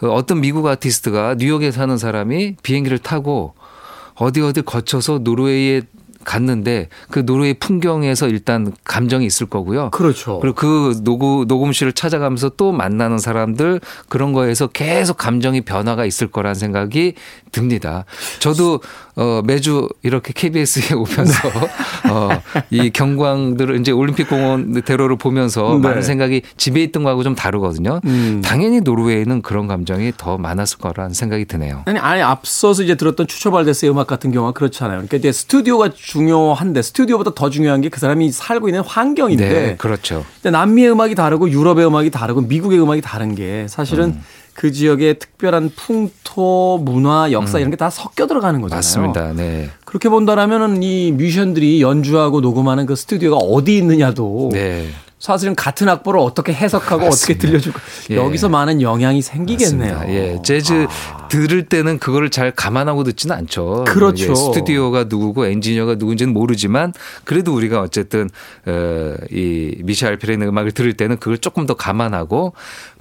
어떤 0.00 0.40
미국 0.40 0.66
아티스트가 0.66 1.36
뉴욕에 1.38 1.70
사는 1.70 1.96
사람이 1.96 2.56
비행기를 2.62 2.98
타고 2.98 3.54
어디 4.14 4.40
어디 4.40 4.62
거쳐서 4.62 5.18
노르웨이에 5.18 5.82
갔는데 6.24 6.88
그 7.10 7.24
노르웨이 7.24 7.54
풍경에서 7.54 8.28
일단 8.28 8.72
감정이 8.84 9.26
있을 9.26 9.46
거고요. 9.46 9.90
그렇죠. 9.90 10.38
그리고 10.40 10.54
그 10.54 11.00
녹음, 11.02 11.46
녹음실을 11.46 11.92
찾아가면서 11.92 12.50
또 12.56 12.72
만나는 12.72 13.18
사람들 13.18 13.80
그런 14.08 14.32
거에서 14.32 14.66
계속 14.66 15.16
감정이 15.16 15.62
변화가 15.62 16.04
있을 16.04 16.28
거란 16.28 16.54
생각이 16.54 17.14
듭니다. 17.52 18.04
저도 18.38 18.80
어, 19.14 19.42
매주 19.44 19.88
이렇게 20.02 20.32
KBS에 20.34 20.94
오면서 20.96 21.48
네. 21.50 22.10
어, 22.10 22.42
이 22.70 22.90
경광들을 22.90 23.78
이제 23.80 23.92
올림픽 23.92 24.28
공원 24.28 24.82
대로를 24.82 25.16
보면서 25.16 25.74
네. 25.74 25.88
많은 25.88 26.02
생각이 26.02 26.42
집에 26.56 26.82
있던 26.82 27.04
거하고 27.04 27.22
좀 27.22 27.34
다르거든요. 27.34 28.00
음. 28.04 28.42
당연히 28.44 28.80
노르웨이는 28.80 29.42
그런 29.42 29.68
감정이 29.68 30.12
더 30.16 30.38
많았을 30.38 30.78
거라는 30.78 31.14
생각이 31.14 31.44
드네요. 31.44 31.82
아니, 31.84 31.98
아니 31.98 32.22
앞서서 32.22 32.82
이제 32.82 32.94
들었던 32.96 33.26
추처발데스의 33.28 33.92
음악 33.92 34.06
같은 34.08 34.32
경우가 34.32 34.52
그렇잖아요. 34.52 34.96
그러니까 34.98 35.18
이제 35.18 35.30
스튜디오가 35.30 35.90
중요한데 35.94 36.82
스튜디오보다 36.82 37.34
더 37.34 37.48
중요한 37.48 37.80
게 37.80 37.92
그 37.92 38.00
사람이 38.00 38.32
살고 38.32 38.68
있는 38.68 38.80
환경인데 38.80 39.48
네, 39.48 39.76
그렇죠. 39.76 40.24
근데 40.42 40.50
남미의 40.56 40.92
음악이 40.92 41.14
다르고 41.14 41.50
유럽의 41.50 41.86
음악이 41.86 42.10
다르고 42.10 42.40
미국의 42.40 42.80
음악이 42.80 43.02
다른 43.02 43.34
게 43.34 43.66
사실은 43.68 44.04
음. 44.06 44.22
그 44.54 44.70
지역의 44.70 45.18
특별한 45.18 45.70
풍토, 45.76 46.78
문화, 46.84 47.32
역사 47.32 47.58
이런 47.58 47.70
게 47.70 47.76
다 47.76 47.88
섞여 47.90 48.26
들어가는 48.26 48.60
거잖아요. 48.60 48.76
음. 48.76 48.78
맞습니다. 48.78 49.32
네. 49.32 49.70
그렇게 49.84 50.08
본다라면은 50.08 50.82
이 50.82 51.10
뮤지션들이 51.12 51.80
연주하고 51.82 52.40
녹음하는 52.40 52.86
그 52.86 52.94
스튜디오가 52.96 53.36
어디 53.38 53.76
있느냐도 53.78 54.50
네. 54.52 54.88
사실은 55.18 55.54
같은 55.54 55.88
악보를 55.88 56.18
어떻게 56.18 56.52
해석하고 56.52 57.06
어떻게 57.06 57.34
맞습니다. 57.34 57.46
들려주고 57.46 57.78
예. 58.10 58.16
여기서 58.16 58.48
많은 58.48 58.82
영향이 58.82 59.22
생기겠네요. 59.22 59.94
맞습니다. 59.94 60.12
예, 60.12 60.38
재즈 60.42 60.88
들을 61.28 61.68
때는 61.68 62.00
그거를 62.00 62.28
잘 62.28 62.50
감안하고 62.50 63.04
듣지는 63.04 63.36
않죠. 63.36 63.84
그렇죠. 63.86 64.30
예, 64.32 64.34
스튜디오가 64.34 65.04
누구고 65.04 65.46
엔지니어가 65.46 65.94
누군지는 65.94 66.32
모르지만 66.32 66.92
그래도 67.22 67.54
우리가 67.54 67.80
어쨌든 67.80 68.28
어, 68.66 69.14
이 69.30 69.76
미샤 69.84 70.08
알피레의 70.08 70.40
음악을 70.42 70.72
들을 70.72 70.92
때는 70.92 71.18
그걸 71.18 71.38
조금 71.38 71.66
더 71.66 71.74
감안하고 71.74 72.54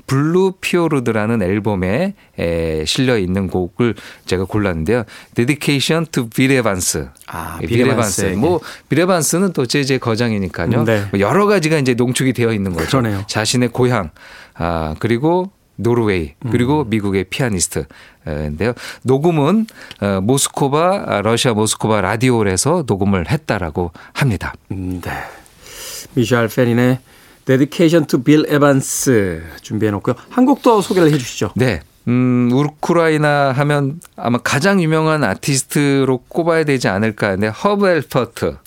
Blue 0.07 0.53
Fjord라는 0.62 1.41
앨범에 1.41 2.13
에, 2.39 2.85
실려 2.85 3.17
있는 3.17 3.47
곡을 3.47 3.95
제가 4.25 4.45
골랐는데요. 4.45 5.03
Dedication 5.35 6.05
to 6.11 6.27
Bill 6.29 6.59
Evans. 6.59 7.07
아, 7.27 7.59
예, 7.61 7.67
빌 7.67 7.83
빌. 7.83 7.89
에반스. 7.91 8.21
뭐, 8.37 8.59
빌 8.89 8.99
에반스는 8.99 9.53
또 9.53 9.65
재즈의 9.65 9.99
거장이니까요. 9.99 10.83
네. 10.83 11.05
뭐 11.11 11.19
여러 11.19 11.45
가지가 11.45 11.77
이제 11.77 11.93
농축이 11.93 12.33
되어 12.33 12.51
있는 12.53 12.73
거죠. 12.73 12.99
그러네요. 12.99 13.23
자신의 13.27 13.69
고향, 13.69 14.09
아, 14.55 14.95
그리고 14.99 15.51
노르웨이, 15.77 16.33
음. 16.45 16.51
그리고 16.51 16.83
미국의 16.83 17.23
피아니스트인데요. 17.25 18.73
녹음은 19.03 19.65
어, 20.01 20.19
모스코바, 20.21 21.05
아, 21.07 21.21
러시아 21.21 21.53
모스코바 21.53 22.01
라디오홀에서 22.01 22.83
녹음을 22.85 23.31
했다라고 23.31 23.91
합니다. 24.13 24.53
음, 24.71 25.01
네. 25.01 25.11
미샤 26.13 26.49
알페린의 26.49 26.99
Dedication 27.45 28.06
to 28.08 28.23
Bill 28.23 28.45
Evans 28.47 29.12
준비해 29.62 29.91
놓고요. 29.91 30.15
한 30.30 30.45
곡 30.45 30.62
더 30.62 30.82
소개를 30.82 31.12
해 31.12 31.17
주시죠. 31.17 31.51
네. 31.56 31.82
음, 32.08 32.49
우크라이나 32.51 33.51
하면 33.51 33.99
아마 34.15 34.39
가장 34.39 34.82
유명한 34.82 35.23
아티스트로 35.23 36.23
꼽아야 36.27 36.63
되지 36.63 36.88
않을까. 36.88 37.36
네, 37.36 37.47
허브 37.47 37.88
엘퍼트. 37.88 38.45
허브 38.45 38.49
엘퍼트. 38.49 38.58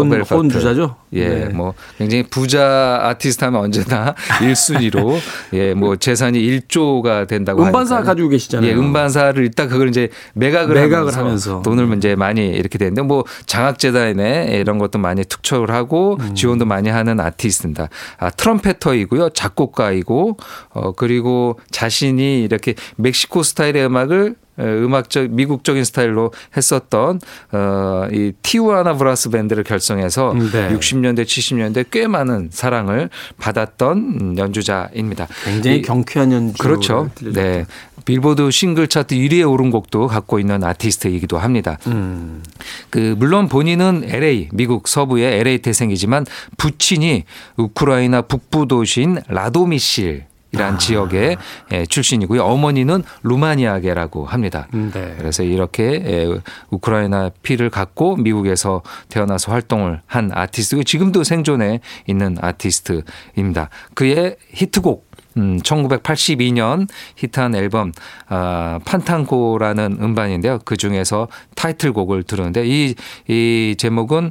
혼 0.00 0.48
주자죠? 0.48 0.96
예, 1.12 1.28
네. 1.28 1.44
뭐 1.46 1.74
굉장히 1.98 2.24
부자 2.24 3.00
아티스트 3.02 3.44
하면 3.44 3.60
언제나 3.60 4.14
1순위로 4.40 5.18
예, 5.52 5.74
뭐 5.74 5.96
재산이 5.96 6.38
1조가 6.40 7.28
된다고 7.28 7.62
음반사 7.62 7.96
하니까요. 7.96 8.10
가지고 8.10 8.28
계시잖아요. 8.30 8.70
예, 8.70 8.74
음반사를 8.74 9.42
일단 9.42 9.68
그걸 9.68 9.88
이제 9.88 10.08
매각을, 10.34 10.74
매각을 10.74 11.14
하면서, 11.14 11.20
하면서. 11.20 11.62
돈을 11.62 11.96
이제 11.96 12.14
많이 12.16 12.46
이렇게 12.48 12.78
되는데 12.78 13.02
뭐 13.02 13.24
장학 13.46 13.78
재단에 13.78 14.58
이런 14.60 14.78
것도 14.78 14.98
많이 14.98 15.24
특초를 15.24 15.74
하고 15.74 16.16
음. 16.20 16.34
지원도 16.34 16.64
많이 16.64 16.88
하는 16.88 17.20
아티스트입니다. 17.20 17.88
아, 18.18 18.30
trumpeter이고요. 18.30 19.30
작곡가이고 19.30 20.36
어 20.70 20.92
그리고 20.92 21.58
자신이 21.70 22.42
이렇게 22.42 22.74
멕시코 22.96 23.42
스타일의 23.42 23.86
음악을 23.86 24.34
에, 24.34 24.43
음악적 24.58 25.30
미국적인 25.30 25.84
스타일로 25.84 26.32
했었던 26.56 27.20
어 27.52 28.05
이 28.05 28.32
티우아나 28.42 28.94
브라스 28.96 29.30
밴드를 29.30 29.64
결성해서 29.64 30.34
네. 30.52 30.68
60년대 30.76 31.24
70년대 31.24 31.86
꽤 31.90 32.06
많은 32.06 32.48
사랑을 32.52 33.10
받았던 33.38 33.98
음, 34.20 34.38
연주자입니다. 34.38 35.26
굉장히 35.44 35.78
이- 35.78 35.82
경쾌한 35.82 36.32
연주. 36.32 36.54
그렇죠. 36.58 37.10
네. 37.22 37.64
빌보드 38.04 38.50
싱글 38.50 38.86
차트 38.86 39.14
1위에 39.14 39.50
오른 39.50 39.70
곡도 39.70 40.08
갖고 40.08 40.38
있는 40.38 40.62
아티스트이기도 40.62 41.38
합니다. 41.38 41.78
음. 41.86 42.42
그 42.90 43.14
물론 43.18 43.48
본인은 43.48 44.04
LA 44.06 44.50
미국 44.52 44.88
서부의 44.88 45.40
LA 45.40 45.58
태생이지만 45.58 46.26
부친이 46.58 47.24
우크라이나 47.56 48.20
북부 48.22 48.68
도시인 48.68 49.22
라도미실에 49.28 50.26
이란 50.54 50.78
지역의 50.78 51.36
예, 51.72 51.86
출신이고요. 51.86 52.42
어머니는 52.42 53.02
루마니아계라고 53.22 54.26
합니다. 54.26 54.68
네. 54.72 55.14
그래서 55.18 55.42
이렇게 55.42 55.84
예, 55.84 56.40
우크라이나 56.70 57.30
피를 57.42 57.70
갖고 57.70 58.16
미국에서 58.16 58.82
태어나서 59.08 59.52
활동을 59.52 60.00
한 60.06 60.30
아티스트고 60.32 60.84
지금도 60.84 61.24
생존해 61.24 61.80
있는 62.06 62.36
아티스트입니다. 62.40 63.70
그의 63.94 64.36
히트곡 64.50 65.14
음, 65.36 65.58
1982년 65.58 66.88
히트한 67.16 67.54
앨범 67.54 67.92
아, 68.28 68.78
판탄고라는 68.84 69.98
음반인데요. 70.00 70.60
그 70.64 70.76
중에서 70.76 71.28
타이틀곡을 71.56 72.22
들었는데 72.22 72.64
이, 72.66 72.94
이 73.28 73.74
제목은 73.76 74.30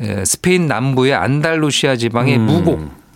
에, 0.00 0.24
스페인 0.24 0.66
남부의 0.66 1.14
안달루시아 1.14 1.96
지방의 1.96 2.36
음. 2.36 2.46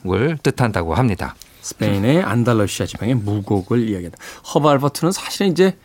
무곡을 0.04 0.38
뜻한다고 0.42 0.94
합니다. 0.94 1.34
스페인의 1.68 2.22
안달루시아 2.22 2.86
지방의 2.86 3.14
무곡을 3.16 3.88
이야기한다. 3.88 4.16
허브 4.54 4.68
알버트는 4.68 5.12
사실은 5.12 5.52
이제 5.52 5.76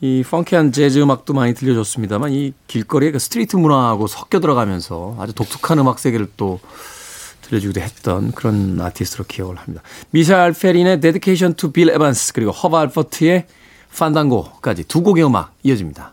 이 0.00 0.22
펑키한 0.28 0.72
재즈 0.72 0.98
음악도 0.98 1.32
많이 1.32 1.54
들려줬습니다만 1.54 2.32
이 2.32 2.52
길거리의 2.66 3.12
그 3.12 3.18
street 3.18 3.56
문화하고 3.56 4.06
섞여 4.06 4.38
들어가면서 4.40 5.16
아주 5.18 5.32
독특한 5.32 5.78
음악 5.78 5.98
세계를 5.98 6.28
또 6.36 6.60
들려주기도 7.42 7.80
했던 7.80 8.32
그런 8.32 8.78
아티스트로 8.80 9.24
기억을 9.26 9.56
합니다. 9.56 9.82
미샤 10.10 10.42
알페린의 10.42 11.00
Dedication 11.00 11.54
to 11.54 11.72
빌 11.72 11.88
에반스 11.90 12.34
그리고 12.34 12.50
허브 12.50 12.76
알버트의 12.76 13.46
판당고까지 13.96 14.84
두 14.84 15.02
곡의 15.02 15.24
음악 15.24 15.54
이어집니다. 15.62 16.12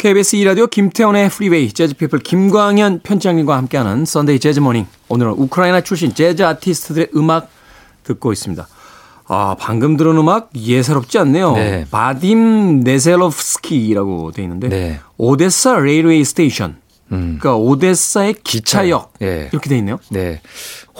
KBS 0.00 0.38
2라디오 0.38 0.70
김태원의 0.70 1.28
Freeway 1.28 1.70
Jazz 1.70 1.90
People 1.90 2.20
김광현 2.20 3.00
편집장님과 3.02 3.54
함께하는 3.54 4.06
Sunday 4.06 4.40
Jazz 4.40 4.57
Morning 4.57 4.86
오늘은 5.10 5.32
우크라이나 5.32 5.82
출신 5.82 6.14
재즈 6.14 6.42
아티스트들의 6.42 7.08
음악 7.16 7.50
듣고 8.04 8.32
있습니다. 8.32 8.66
아 9.26 9.56
방금 9.58 9.98
들은 9.98 10.16
음악 10.16 10.48
예사롭지 10.56 11.18
않네요. 11.18 11.52
네. 11.52 11.84
바딤 11.90 12.80
네셀롭스키라고 12.82 14.32
돼 14.32 14.42
있는데 14.44 14.68
네. 14.70 15.00
오데사 15.18 15.78
Railway 15.78 16.24
Station 16.24 16.79
음. 17.12 17.38
그러니까 17.40 17.56
오데사의 17.56 18.34
기차역 18.44 19.14
예. 19.22 19.48
이렇게 19.52 19.68
돼 19.68 19.76
있네요. 19.78 19.98
네. 20.10 20.40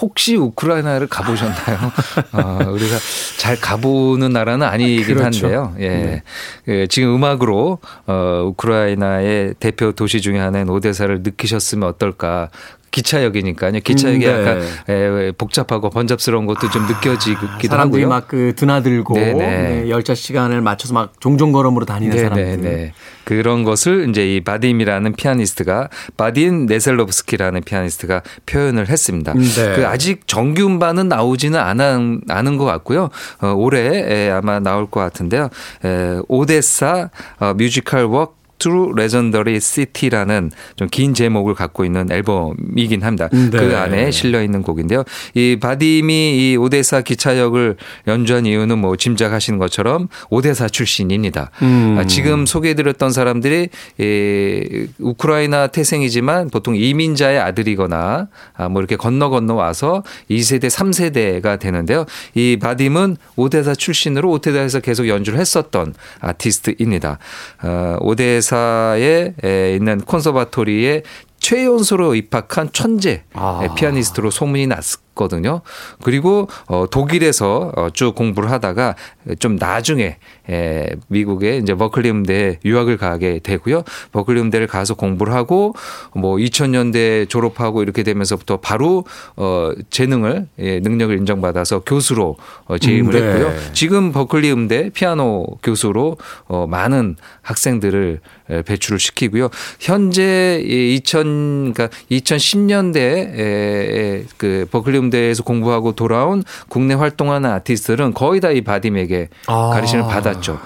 혹시 0.00 0.36
우크라이나를 0.36 1.06
가보셨나요? 1.06 1.92
어, 2.32 2.70
우리가 2.70 2.96
잘 3.38 3.60
가보는 3.60 4.32
나라는 4.32 4.66
아니긴 4.66 5.04
그렇죠. 5.16 5.46
한데요. 5.46 5.74
예. 5.78 6.22
예, 6.68 6.86
지금 6.86 7.14
음악으로 7.14 7.78
어, 8.06 8.42
우크라이나의 8.46 9.54
대표 9.60 9.92
도시 9.92 10.20
중에 10.20 10.38
하나인 10.38 10.68
오데사를 10.68 11.22
느끼셨으면 11.22 11.88
어떨까. 11.88 12.48
기차역이니까요. 12.90 13.72
기차역이 13.80 14.26
음, 14.26 14.32
네. 14.32 14.40
약간 14.40 14.62
예, 14.88 15.32
복잡하고 15.36 15.90
번잡스러운 15.90 16.46
것도 16.46 16.70
좀 16.70 16.86
느껴지기도 16.86 17.46
사람들이 17.68 18.02
하고요. 18.02 18.08
막그 18.08 18.54
드나들고 18.56 19.14
네네. 19.14 19.34
네, 19.34 19.88
열차 19.90 20.14
시간을 20.14 20.60
맞춰서 20.60 20.94
막 20.94 21.12
종종 21.20 21.52
걸음으로 21.52 21.84
다니는 21.86 22.16
사람들. 22.16 22.44
네네네. 22.44 22.92
그런 23.24 23.62
것을 23.62 24.08
이제 24.08 24.34
이 24.34 24.40
바딤이라는 24.40 25.12
피아니스트가 25.14 25.88
바딤 26.16 26.66
네셀롭스키라는 26.66 27.62
피아니스트가 27.62 28.22
표현을 28.46 28.88
했습니다. 28.88 29.34
네. 29.34 29.76
그 29.76 29.86
아직 29.86 30.26
정규 30.26 30.66
음반은 30.66 31.08
나오지는 31.08 31.58
않은, 31.58 32.22
않은 32.28 32.56
것 32.56 32.64
같고요. 32.64 33.10
어, 33.40 33.52
올해 33.52 33.80
에, 33.80 34.30
아마 34.30 34.58
나올 34.58 34.90
것 34.90 35.00
같은데요. 35.00 35.48
에, 35.84 36.18
오데사 36.28 37.10
어, 37.38 37.54
Musical 37.54 38.04
Walk 38.04 38.39
Through 38.60 38.92
Legendary 38.96 39.58
City라는 39.60 40.52
좀 40.76 40.90
긴 41.00 41.14
제목을 41.14 41.54
갖고 41.54 41.84
있는 41.84 42.10
앨범이긴 42.12 43.02
합니다. 43.02 43.28
네. 43.32 43.48
그 43.50 43.76
안에 43.76 44.10
실려 44.10 44.42
있는 44.42 44.60
곡인데요. 44.62 45.04
이 45.34 45.56
바딤이 45.60 46.52
이 46.52 46.56
오데사 46.56 47.00
기차역을 47.02 47.76
연주한 48.06 48.44
이유는 48.44 48.78
뭐 48.78 48.96
짐작하시는 48.96 49.58
것처럼 49.58 50.08
오데사 50.28 50.68
출신입니다. 50.68 51.50
음. 51.62 51.96
아, 51.98 52.06
지금 52.06 52.44
소개해드렸던 52.44 53.12
사람들이 53.12 53.68
이 53.98 54.86
우크라이나 54.98 55.68
태생이지만 55.68 56.50
보통 56.50 56.76
이민자의 56.76 57.38
아들이거나 57.38 58.28
아, 58.56 58.68
뭐 58.68 58.82
이렇게 58.82 58.96
건너 58.96 59.30
건너 59.30 59.54
와서 59.54 60.02
2세대, 60.28 60.68
3세대가 60.68 61.58
되는데요. 61.58 62.04
이 62.34 62.58
바딤은 62.60 63.16
오데사 63.36 63.74
출신으로 63.74 64.28
오데사에서 64.30 64.80
계속 64.80 65.08
연주를 65.08 65.38
했었던 65.38 65.94
아티스트입니다. 66.20 67.18
어, 67.62 67.96
오데사 68.00 68.49
에 68.56 69.34
에, 69.44 69.74
있는 69.74 70.00
콘서바토리에 70.00 71.02
최연소로 71.38 72.14
입학한 72.14 72.70
천재 72.72 73.24
아. 73.32 73.60
에, 73.62 73.74
피아니스트로 73.74 74.30
소문이 74.30 74.66
났 74.66 74.80
거든요. 75.20 75.60
그리고 76.02 76.48
어, 76.66 76.86
독일에서 76.90 77.72
어, 77.76 77.88
쭉 77.92 78.14
공부를 78.14 78.50
하다가 78.50 78.96
좀 79.38 79.56
나중에 79.56 80.16
에, 80.48 80.88
미국에 81.08 81.58
이제 81.58 81.74
버클리 81.74 82.10
음대에 82.10 82.58
유학을 82.64 82.96
가게 82.96 83.38
되고요. 83.38 83.84
버클리 84.12 84.40
음대를 84.40 84.66
가서 84.66 84.94
공부를 84.94 85.34
하고 85.34 85.74
뭐 86.14 86.36
2000년대 86.36 87.28
졸업하고 87.28 87.82
이렇게 87.82 88.02
되면서부터 88.02 88.56
바로 88.58 89.04
어, 89.36 89.70
재능을 89.90 90.46
예, 90.58 90.80
능력을 90.80 91.16
인정받아서 91.18 91.80
교수로 91.80 92.36
어, 92.64 92.78
재임을 92.78 93.14
음, 93.14 93.20
네. 93.20 93.26
했고요. 93.26 93.72
지금 93.74 94.12
버클리 94.12 94.50
음대 94.50 94.88
피아노 94.90 95.44
교수로 95.62 96.16
어, 96.48 96.66
많은 96.66 97.16
학생들을 97.42 98.20
에, 98.50 98.62
배출을 98.62 98.98
시키고요. 98.98 99.50
현재 99.78 100.60
2000 100.64 101.72
그러니까 101.74 101.88
2010년대 102.10 102.96
에 102.96 104.24
그 104.36 104.66
버클리 104.70 104.98
음대 104.98 105.09
에서 105.18 105.42
공부하고 105.42 105.92
돌아온 105.92 106.44
국내 106.68 106.94
활동하는 106.94 107.50
아티스트들은 107.50 108.14
거의 108.14 108.40
다 108.40 108.50
이 108.50 108.62
바딤에게 108.62 109.28
아, 109.46 109.70
가르침을 109.72 110.04
받았죠. 110.04 110.58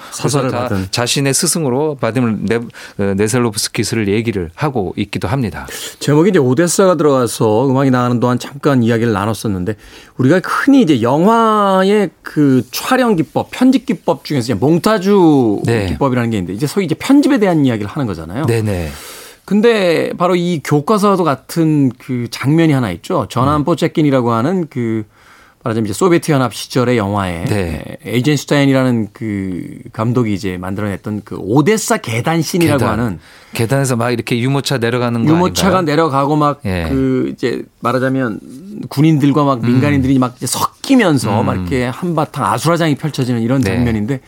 다 0.51 0.61
받은. 0.69 0.87
자신의 0.91 1.35
스승으로 1.35 1.97
바딤 2.01 2.47
네, 2.47 2.61
네셀로프스키스를 3.15 4.09
얘기를 4.09 4.51
하고 4.55 4.95
있기도 4.97 5.29
합니다. 5.29 5.67
제목이 5.99 6.31
이제 6.31 6.39
오데사가 6.39 6.97
들어가서 6.97 7.69
음악이 7.69 7.91
나가는 7.91 8.19
동안 8.21 8.39
잠깐 8.39 8.83
이야기를 8.83 9.13
나눴었는데 9.13 9.77
우리가 10.17 10.41
흔히 10.45 10.83
이제 10.83 11.03
영화의 11.03 12.11
그 12.23 12.63
촬영 12.71 13.17
기법, 13.17 13.51
편집 13.51 13.87
기법 13.87 14.25
중에서 14.25 14.45
이제 14.45 14.55
몽타주 14.55 15.63
네. 15.65 15.87
기법이라는 15.87 16.31
게 16.31 16.39
있는데 16.39 16.55
이제 16.55 16.67
소위 16.67 16.87
이제 16.87 16.95
편집에 16.95 17.39
대한 17.39 17.65
이야기를 17.67 17.91
하는 17.91 18.07
거잖아요. 18.07 18.47
네네. 18.47 18.91
근데 19.45 20.13
바로 20.17 20.37
이 20.37 20.61
교과서도 20.65 21.23
같은 21.25 21.91
그 21.99 22.29
장면이 22.31 22.73
하나 22.73 22.91
있죠. 22.93 23.27
전환 23.29 23.65
포체킨이라고 23.65 24.33
하는 24.33 24.67
그 24.69 25.05
말하자면 25.65 25.87
이제 25.87 25.95
소비에트 25.95 26.31
연합 26.31 26.53
시절의 26.53 26.99
영화에 26.99 27.45
네. 27.45 27.83
에이젠슈타인이라는 28.05 29.09
그 29.15 29.79
감독이 29.95 30.35
이제 30.35 30.59
만들어냈던 30.59 31.23
그 31.25 31.37
오데사 31.39 31.99
계단 31.99 32.43
씬이라고 32.43 32.79
계단. 32.81 33.01
하는 33.01 33.19
계단에서 33.55 33.97
막 33.97 34.11
이렇게 34.11 34.39
유모차 34.39 34.77
내려가는 34.77 35.25
거 35.25 35.33
유모차가 35.33 35.79
아닌가요? 35.79 35.97
내려가고 35.97 36.37
막 36.37 36.61
예. 36.67 36.87
그 36.91 37.31
이제 37.33 37.63
말하자면 37.81 38.41
군인들과 38.91 39.45
막 39.45 39.65
민간인들이 39.65 40.19
막 40.19 40.35
이제 40.37 40.47
섞이면서 40.47 41.43
막 41.43 41.55
이렇게 41.55 41.85
한바탕 41.85 42.45
아수라장이 42.45 42.97
펼쳐지는 42.97 43.41
이런 43.41 43.63
음. 43.63 43.65
네. 43.65 43.75
장면인데 43.75 44.21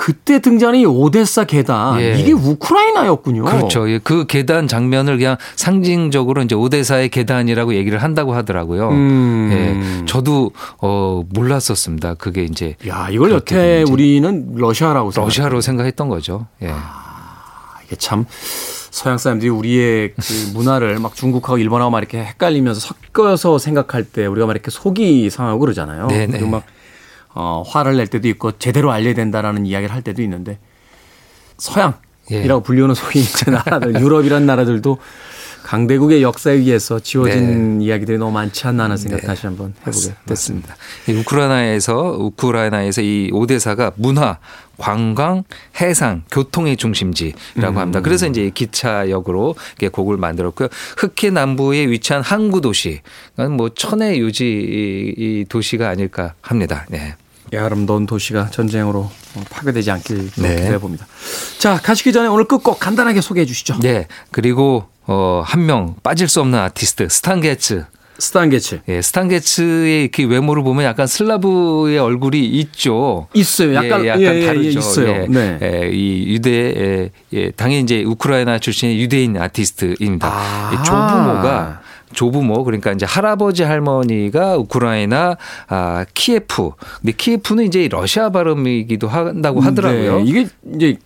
그때 0.00 0.38
등장한 0.38 0.76
이 0.76 0.86
오데사 0.86 1.44
계단 1.44 2.00
예. 2.00 2.18
이게 2.18 2.32
우크라이나였군요. 2.32 3.44
그렇죠. 3.44 3.90
예, 3.90 3.98
그 3.98 4.24
계단 4.24 4.66
장면을 4.66 5.18
그냥 5.18 5.36
상징적으로 5.56 6.40
이제 6.40 6.54
오데사의 6.54 7.10
계단이라고 7.10 7.74
얘기를 7.74 8.02
한다고 8.02 8.32
하더라고요. 8.32 8.88
음. 8.88 9.50
예, 9.52 10.06
저도 10.06 10.52
어 10.78 11.22
몰랐었습니다. 11.34 12.14
그게 12.14 12.44
이제 12.44 12.76
야, 12.88 13.08
이걸 13.10 13.32
여태. 13.32 13.82
우리는 13.82 14.54
러시아라고 14.54 15.10
생각. 15.10 15.26
러시아로 15.26 15.60
생각했던 15.60 16.08
거죠. 16.08 16.46
예. 16.62 16.72
이게 17.84 17.96
참 17.96 18.24
서양 18.90 19.18
사람들이 19.18 19.50
우리의 19.50 20.14
그 20.14 20.52
문화를 20.54 20.98
막 20.98 21.14
중국하고 21.14 21.58
일본하고 21.58 21.90
막 21.90 21.98
이렇게 21.98 22.24
헷갈리면서 22.24 22.80
섞어서 22.80 23.58
생각할 23.58 24.04
때 24.04 24.24
우리가 24.24 24.46
막 24.46 24.52
이렇게 24.52 24.70
속이 24.70 25.28
상하고 25.28 25.58
그러잖아요. 25.58 26.06
네네. 26.06 26.38
그리고 26.38 26.48
막 26.48 26.62
어, 27.34 27.62
화를 27.66 27.96
낼 27.96 28.06
때도 28.06 28.28
있고 28.28 28.58
제대로 28.58 28.90
알려야 28.90 29.14
된다라는 29.14 29.66
이야기를 29.66 29.94
할 29.94 30.02
때도 30.02 30.22
있는데 30.22 30.58
서양 31.58 31.94
이라고 32.28 32.60
예. 32.60 32.64
불리우는 32.64 32.94
소위 32.94 33.20
이제 33.20 33.50
나라들 33.50 33.94
유럽이란 34.00 34.46
나라들도 34.46 34.98
강대국의 35.70 36.20
역사에 36.20 36.54
의해서 36.54 36.98
지워진 36.98 37.80
이야기들이 37.80 38.18
너무 38.18 38.32
많지 38.32 38.66
않나 38.66 38.84
하는 38.84 38.96
생각 38.96 39.20
다시 39.20 39.46
한번 39.46 39.72
해보게 39.86 40.14
됐습니다. 40.26 40.74
우크라이나에서 41.08 42.16
우크라이나에서 42.18 43.02
이 43.02 43.30
오데사가 43.32 43.92
문화, 43.94 44.38
관광, 44.78 45.44
해상, 45.80 46.24
교통의 46.32 46.76
중심지라고 46.76 47.78
합니다. 47.78 48.00
그래서 48.00 48.26
이제 48.26 48.46
이 48.46 48.50
기차역으로 48.50 49.54
곡을 49.92 50.16
만들었고요. 50.16 50.66
흑해 50.96 51.30
남부에 51.30 51.86
위치한 51.86 52.22
항구 52.22 52.60
도시, 52.60 53.00
뭐 53.36 53.68
천혜의 53.68 54.18
휴양지 54.18 55.44
도시가 55.48 55.88
아닐까 55.88 56.34
합니다. 56.40 56.84
네. 56.88 57.14
이 57.54 57.56
아름다운 57.56 58.06
도시가 58.06 58.50
전쟁으로 58.50 59.08
파괴되지 59.50 59.88
않길 59.92 60.30
네. 60.38 60.56
기대해 60.56 60.78
봅니다. 60.78 61.06
자, 61.58 61.78
가시기 61.80 62.12
전에 62.12 62.26
오늘 62.26 62.46
끝곡 62.46 62.80
간단하게 62.80 63.20
소개해 63.20 63.46
주시죠. 63.46 63.78
네. 63.78 64.08
그리고 64.32 64.88
어, 65.12 65.42
한 65.44 65.66
명 65.66 65.96
빠질 66.04 66.28
수 66.28 66.40
없는 66.40 66.56
아티스트 66.58 67.08
스탄 67.08 67.40
게츠. 67.40 67.84
스탄 68.18 68.48
게츠. 68.50 68.80
예, 68.86 69.00
스탄 69.02 69.28
게츠의 69.28 70.08
그 70.08 70.26
외모를 70.28 70.62
보면 70.62 70.84
약간 70.84 71.06
슬라브의 71.06 71.98
얼굴이 71.98 72.38
있죠. 72.46 73.26
있어요. 73.34 73.74
약간, 73.74 74.04
예, 74.04 74.08
약간 74.08 74.20
예, 74.22 74.26
예, 74.26 74.42
예, 74.42 74.46
다르죠. 74.46 74.78
있어요. 74.78 75.08
예, 75.08 75.26
네. 75.28 75.58
예, 75.62 75.90
이 75.92 76.26
유대 76.34 76.50
예, 76.52 77.10
예, 77.32 77.50
당연히 77.50 77.80
이제 77.82 78.04
우크라이나 78.04 78.58
출신의 78.60 79.00
유대인 79.00 79.36
아티스트입니다. 79.36 80.28
아. 80.30 80.70
이 80.72 80.84
조부모가 80.84 81.80
조부모 82.12 82.62
그러니까 82.64 82.92
이제 82.92 83.06
할아버지 83.06 83.62
할머니가 83.64 84.56
우크라이나 84.58 85.36
아 85.68 86.04
키예프. 86.14 86.70
근데 87.00 87.12
키예프는 87.16 87.64
이제 87.64 87.88
러시아 87.90 88.30
발음이기도 88.30 89.08
한다고 89.08 89.60
하더라고요. 89.60 90.18
네, 90.18 90.24
이게 90.26 90.46
이제 90.74 90.96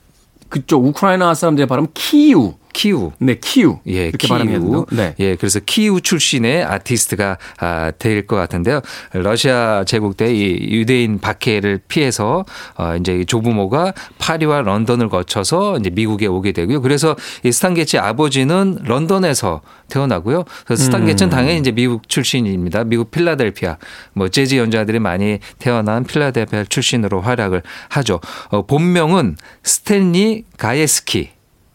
그쪽 0.48 0.84
우크라이나 0.84 1.32
사람들의 1.34 1.66
발음 1.68 1.86
키우. 1.94 2.54
키우. 2.74 3.12
네, 3.18 3.36
키우. 3.40 3.78
예, 3.86 4.08
이렇게 4.08 4.26
키우. 4.28 4.84
네. 4.90 5.14
예, 5.20 5.36
그래서 5.36 5.60
키우 5.64 6.02
출신의 6.02 6.64
아티스트가 6.64 7.38
아, 7.58 7.90
될 7.98 8.26
것 8.26 8.36
같은데요. 8.36 8.80
러시아 9.14 9.84
제국 9.86 10.16
때 10.18 10.34
이 10.34 10.58
유대인 10.70 11.20
박해를 11.20 11.80
피해서 11.86 12.44
어, 12.76 12.96
이제 12.96 13.16
이 13.20 13.24
조부모가 13.26 13.92
파리와 14.18 14.62
런던을 14.62 15.08
거쳐서 15.08 15.78
이제 15.78 15.90
미국에 15.90 16.26
오게 16.26 16.52
되고요. 16.52 16.80
그래서 16.82 17.14
이 17.44 17.52
스탄게츠 17.52 17.98
아버지는 17.98 18.78
런던에서 18.82 19.60
태어나고요. 19.88 20.44
그래서 20.66 20.82
음. 20.82 20.84
스탄게츠는 20.86 21.30
당연히 21.30 21.58
이제 21.60 21.70
미국 21.70 22.08
출신입니다. 22.08 22.84
미국 22.84 23.10
필라델피아 23.12 23.76
뭐 24.14 24.28
재즈 24.28 24.56
연주자들이 24.56 24.98
많이 24.98 25.38
태어난 25.58 26.02
필라델피아 26.04 26.64
출신으로 26.64 27.20
활약을 27.20 27.62
하죠. 27.90 28.20
어, 28.48 28.62
본명은 28.66 29.36
스탠리 29.62 30.44
가예스키. 30.58 31.33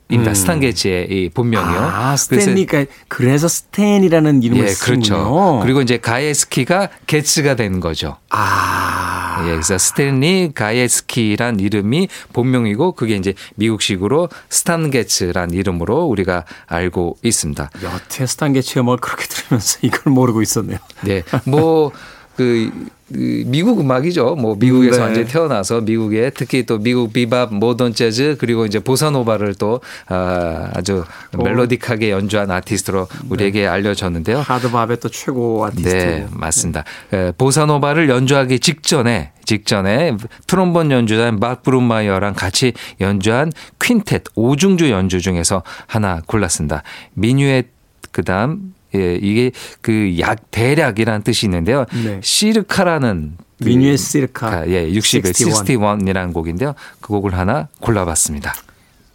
입니다. 0.10 0.34
스탄 0.34 0.60
게츠의 0.60 1.08
이 1.10 1.30
본명이요. 1.30 1.80
음. 1.80 1.84
아, 1.84 2.16
그래서 2.28 2.42
스탠리가 2.42 2.86
그래서 3.08 3.48
스탠이라는 3.48 4.42
이름을 4.42 4.64
예, 4.64 4.68
쓰는군요. 4.70 5.16
그렇죠. 5.16 5.60
그리고 5.62 5.82
이제 5.82 5.98
가예스키가 5.98 6.90
게츠가 7.06 7.56
되는 7.56 7.80
거죠. 7.80 8.18
아. 8.30 9.46
예, 9.46 9.52
그래서 9.52 9.78
스탠리 9.78 10.52
가예스키란 10.54 11.60
이름이 11.60 12.10
본명이고 12.34 12.94
그게 12.94 13.16
이제 13.16 13.36
미국식으로 13.56 14.30
스탄 14.50 14.90
게츠란 14.90 15.52
이름으로 15.52 16.06
우리가 16.06 16.46
알고 16.66 17.18
있습니다. 17.22 17.70
여태 17.84 18.26
스탄 18.26 18.54
게츠가 18.54 18.82
뭘 18.82 18.98
그렇게 18.98 19.26
들으면서 19.28 19.78
이걸 19.84 20.12
모르고 20.12 20.42
있었네요. 20.42 20.80
네. 21.04 21.24
뭐, 21.46 21.92
그, 22.36 22.72
그 22.76 22.90
미국 23.10 23.80
음악이죠. 23.80 24.36
뭐 24.36 24.56
미국에서 24.56 24.98
네. 24.98 25.04
완전히 25.04 25.28
태어나서 25.28 25.82
미국에 25.82 26.32
특히 26.34 26.66
또 26.66 26.78
미국 26.78 27.12
비밥, 27.14 27.54
모던 27.54 27.94
재즈 27.94 28.38
그리고 28.40 28.66
이제 28.66 28.80
보사노바를 28.80 29.56
또 29.56 29.82
아, 30.08 30.70
아주 30.74 31.04
melodic하게 31.32 32.10
연주한 32.10 32.52
아티스트로 32.52 33.08
우리에게 33.30 33.68
알려졌는데요. 33.68 34.40
hard 34.40 34.66
bop의 34.66 35.00
또 35.00 35.10
최고 35.10 35.66
아티스트. 35.66 35.90
네, 35.90 36.28
맞습니다. 36.32 36.84
에, 37.14 37.32
보사노바를 37.38 38.10
연주하기 38.10 38.60
직전에 38.60 39.32
직전에 39.46 40.16
트롬본 40.46 40.92
연주자인 40.92 41.40
밥 41.40 41.64
브룩마이어랑 41.64 42.36
같이 42.36 42.74
연주한 43.02 43.52
quintet 43.80 44.24
오중주 44.36 44.92
연주 44.92 45.22
중에서 45.22 45.64
하나 45.88 46.22
골랐습니다. 46.28 46.84
Minuet 47.16 47.68
그다음 48.12 48.74
예, 48.96 49.16
이게 49.16 49.52
그 49.82 50.18
약 50.20 50.52
대략이라는 50.52 51.24
뜻이 51.24 51.46
있는데요. 51.46 51.86
네. 52.04 52.20
Circa라는 52.24 53.38
그 53.62 53.68
Minuet 53.68 54.00
Circa. 54.00 54.50
가, 54.50 54.68
예, 54.68 54.90
60의 54.90 55.28
61. 55.28 55.78
61이라는 55.78 56.34
곡인데요. 56.34 56.74
그 57.02 57.10
곡을 57.10 57.38
하나 57.38 57.68
골라봤습니다. 57.82 58.54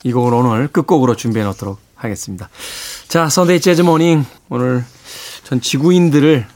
이 0.05 0.13
곡을 0.13 0.35
오늘 0.35 0.69
끝곡으로 0.69 1.17
준비해 1.17 1.45
놓도록 1.47 1.79
하겠습니다. 1.97 2.49
자, 3.09 3.29
Sunday 3.29 3.61
Jazz 3.61 3.83
Morning. 3.83 4.25
오늘 4.51 4.85
전 5.45 5.61
지구인들을 5.61 6.47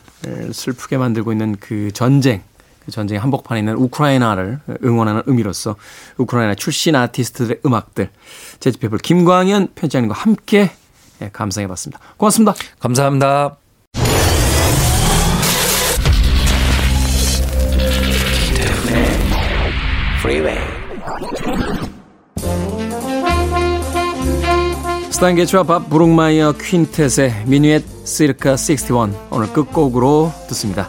슬프게 0.52 0.98
만들고 0.98 1.32
있는 1.32 1.56
그 1.58 1.90
전쟁, 1.92 2.42
그 2.84 2.90
전쟁의 2.90 3.20
한복판에 3.20 3.60
있는 3.60 3.74
우크라이나를 3.76 4.60
응원하는 4.84 5.22
의미로서 5.26 5.76
우크라이나 6.18 6.54
출신 6.54 6.94
아티스트들의 6.94 7.60
음악들, 7.64 8.10
재즈피플 8.60 8.98
김광현 8.98 9.68
편집장님과 9.74 10.14
함께 10.14 10.70
예, 11.22 11.30
감상해 11.32 11.66
봤습니다. 11.66 12.00
고맙습니다. 12.16 12.54
감사합니다. 12.78 13.56
스탄 25.18 25.34
게츠와 25.34 25.64
밥 25.64 25.90
브룩마이어 25.90 26.52
퀸텟의 26.52 27.48
미뉴엣 27.48 28.06
시르카 28.06 28.52
61 28.52 29.12
오늘 29.30 29.52
끝곡으로 29.52 30.32
듣습니다. 30.48 30.86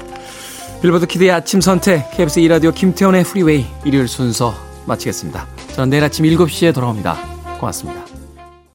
빌보드 0.83 1.07
Kid의 1.07 1.31
아침 1.31 1.61
선택 1.61 2.11
KBS 2.11 2.41
2라디오 2.41 2.73
김태원의 2.73 3.23
Freeway 3.23 3.65
일요일 3.85 4.07
순서 4.07 4.53
마치겠습니다. 4.85 5.47
저는 5.73 5.89
내일 5.89 6.03
아침 6.03 6.25
7시에 6.25 6.75
돌아옵니다. 6.75 7.17
고맙습니다. 7.59 8.08